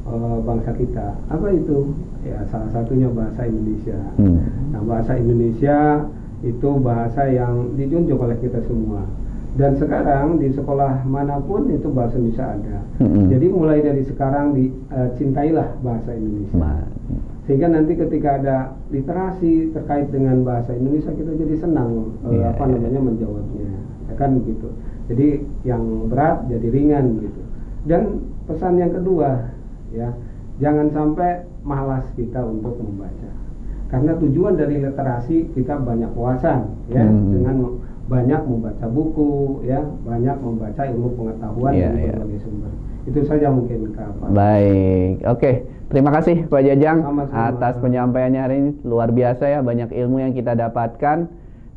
eh, 0.08 0.38
bangsa 0.42 0.70
kita. 0.74 1.14
Apa 1.30 1.46
itu? 1.54 1.94
Ya 2.26 2.42
salah 2.50 2.68
satunya 2.74 3.06
bahasa 3.08 3.46
Indonesia. 3.46 3.98
Hmm. 4.18 4.42
Nah, 4.74 4.82
bahasa 4.82 5.14
Indonesia 5.16 6.04
itu 6.42 6.68
bahasa 6.82 7.26
yang 7.30 7.74
dijunjung 7.78 8.18
oleh 8.18 8.38
kita 8.42 8.62
semua. 8.66 9.06
Dan 9.58 9.74
sekarang 9.74 10.38
di 10.38 10.54
sekolah 10.54 11.02
mana 11.02 11.42
pun 11.42 11.66
itu 11.72 11.90
bahasa 11.90 12.14
Indonesia 12.14 12.46
ada. 12.46 12.78
Mm-mm. 13.02 13.26
Jadi 13.26 13.46
mulai 13.50 13.82
dari 13.82 14.06
sekarang 14.06 14.54
di, 14.54 14.70
eh, 14.92 15.08
cintailah 15.18 15.78
bahasa 15.82 16.14
Indonesia 16.14 16.58
Ma- 16.58 16.86
sehingga 17.48 17.64
nanti 17.72 17.96
ketika 17.96 18.36
ada 18.36 18.56
literasi 18.92 19.72
terkait 19.72 20.12
dengan 20.12 20.44
bahasa 20.44 20.76
Indonesia 20.76 21.08
kita 21.16 21.32
jadi 21.32 21.56
senang 21.64 22.12
eh, 22.28 22.38
Iya, 22.38 22.52
apa 22.52 22.64
iya. 22.68 22.76
namanya 22.76 23.00
menjawabnya 23.08 23.72
ya 24.04 24.14
kan 24.20 24.36
gitu 24.44 24.68
jadi 25.08 25.28
yang 25.64 25.82
berat 26.06 26.46
jadi 26.46 26.68
ringan 26.68 27.04
gitu 27.18 27.40
dan 27.84 28.02
pesan 28.44 28.76
yang 28.76 28.92
kedua 28.92 29.50
ya 29.90 30.12
jangan 30.58 30.90
sampai 30.90 31.42
malas 31.62 32.04
kita 32.12 32.40
untuk 32.40 32.76
membaca 32.76 33.30
karena 33.88 34.12
tujuan 34.16 34.54
dari 34.54 34.78
literasi 34.78 35.48
kita 35.52 35.80
banyak 35.80 36.12
wawasan 36.12 36.68
ya 36.86 37.02
Hmm. 37.02 37.32
dengan 37.32 37.56
banyak 38.04 38.40
membaca 38.42 38.86
buku 38.86 39.32
ya 39.62 39.80
banyak 40.02 40.36
membaca 40.38 40.82
ilmu 40.82 41.08
pengetahuan 41.14 41.72
Iya, 41.72 41.88
dari 41.88 42.00
iya. 42.02 42.12
berbagai 42.14 42.40
sumber 42.40 42.72
itu 43.04 43.20
saja 43.22 43.48
mungkin 43.48 43.88
Kak 43.90 44.20
Pak. 44.20 44.28
Baik, 44.30 45.24
oke. 45.24 45.52
Terima 45.88 46.12
kasih 46.12 46.44
Pak 46.44 46.60
Jajang 46.62 47.00
Sama-sama. 47.00 47.48
atas 47.48 47.74
penyampaiannya 47.78 48.40
hari 48.42 48.56
ini 48.58 48.70
luar 48.82 49.08
biasa 49.08 49.48
ya 49.48 49.60
banyak 49.60 49.88
ilmu 49.90 50.20
yang 50.20 50.32
kita 50.32 50.52
dapatkan 50.52 51.24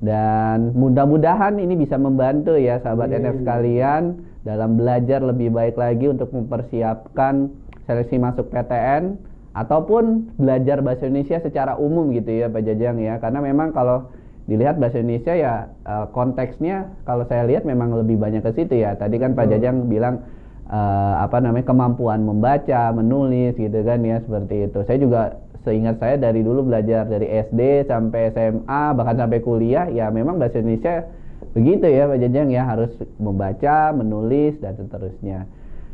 dan 0.02 0.74
mudah-mudahan 0.74 1.62
ini 1.62 1.78
bisa 1.78 1.94
membantu 1.96 2.58
ya 2.58 2.82
sahabat 2.82 3.14
Amin. 3.14 3.22
NF 3.22 3.36
sekalian 3.46 4.04
dalam 4.42 4.74
belajar 4.74 5.22
lebih 5.22 5.54
baik 5.54 5.78
lagi 5.78 6.10
untuk 6.10 6.34
mempersiapkan 6.34 7.54
seleksi 7.86 8.18
masuk 8.18 8.50
PTN 8.50 9.22
ataupun 9.54 10.34
belajar 10.42 10.82
bahasa 10.82 11.06
Indonesia 11.06 11.38
secara 11.38 11.78
umum 11.78 12.10
gitu 12.18 12.34
ya 12.34 12.50
Pak 12.50 12.66
Jajang 12.66 12.98
ya 12.98 13.22
karena 13.22 13.40
memang 13.46 13.70
kalau 13.78 14.10
dilihat 14.50 14.82
bahasa 14.82 15.00
Indonesia 15.00 15.38
ya 15.38 15.54
eh, 15.86 16.06
konteksnya 16.16 16.90
kalau 17.06 17.28
saya 17.30 17.46
lihat 17.46 17.62
memang 17.68 17.94
lebih 17.94 18.18
banyak 18.18 18.42
ke 18.42 18.52
situ 18.58 18.82
ya 18.82 18.98
tadi 18.98 19.22
kan 19.22 19.38
Pak. 19.38 19.54
Jajang 19.54 19.86
bilang 19.86 20.26
eh, 20.66 21.14
apa 21.22 21.38
namanya 21.38 21.70
kemampuan 21.70 22.26
membaca, 22.26 22.90
menulis 22.90 23.54
gitu 23.54 23.80
kan 23.86 24.02
ya 24.02 24.18
seperti 24.26 24.66
itu. 24.66 24.80
Saya 24.90 24.98
juga 24.98 25.22
seingat 25.62 26.02
saya 26.02 26.18
dari 26.18 26.42
dulu 26.42 26.66
belajar 26.68 27.06
dari 27.06 27.30
SD 27.30 27.86
sampai 27.90 28.34
SMA 28.34 28.84
bahkan 28.98 29.16
sampai 29.18 29.40
kuliah 29.42 29.88
ya 29.90 30.10
memang 30.10 30.42
bahasa 30.42 30.60
Indonesia 30.60 31.06
begitu 31.52 31.86
ya 31.90 32.08
Pak 32.08 32.20
Jajang 32.22 32.48
ya 32.54 32.64
harus 32.64 32.92
membaca, 33.18 33.92
menulis 33.92 34.58
dan 34.62 34.78
seterusnya. 34.78 35.50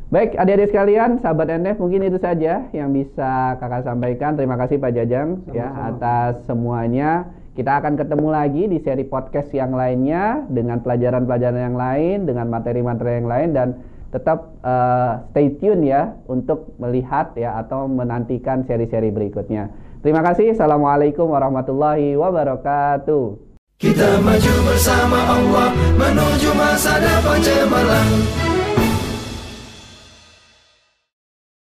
Baik, 0.07 0.39
adik-adik 0.39 0.71
sekalian, 0.71 1.19
sahabat 1.19 1.51
NF 1.51 1.83
mungkin 1.83 1.99
itu 2.07 2.15
saja 2.15 2.71
yang 2.71 2.95
bisa 2.95 3.59
Kakak 3.59 3.83
sampaikan. 3.83 4.39
Terima 4.39 4.55
kasih 4.55 4.79
Pak 4.79 4.95
Jajang 4.95 5.43
ya 5.51 5.67
Sama-sama. 5.67 5.87
atas 5.91 6.33
semuanya. 6.47 7.11
Kita 7.59 7.81
akan 7.83 7.99
ketemu 7.99 8.27
lagi 8.31 8.63
di 8.71 8.77
seri 8.79 9.03
podcast 9.03 9.51
yang 9.51 9.75
lainnya 9.75 10.47
dengan 10.47 10.79
pelajaran-pelajaran 10.79 11.59
yang 11.59 11.75
lain, 11.75 12.17
dengan 12.23 12.47
materi-materi 12.47 13.19
yang 13.19 13.27
lain 13.27 13.49
dan 13.51 13.67
tetap 14.11 14.57
eh, 14.63 15.11
stay 15.31 15.47
tune 15.59 15.83
ya 15.87 16.15
untuk 16.27 16.75
melihat 16.79 17.35
ya 17.35 17.59
atau 17.59 17.85
menantikan 17.89 18.63
seri-seri 18.63 19.11
berikutnya. 19.11 19.69
Terima 20.01 20.23
kasih. 20.23 20.55
Assalamualaikum 20.55 21.27
warahmatullahi 21.27 22.15
wabarakatuh. 22.15 23.47
Kita 23.77 24.17
maju 24.25 24.53
bersama 24.65 25.19
Allah 25.37 25.69
menuju 26.01 26.49
masa 26.57 26.97
depan 26.97 27.37
cemerlang 27.45 28.13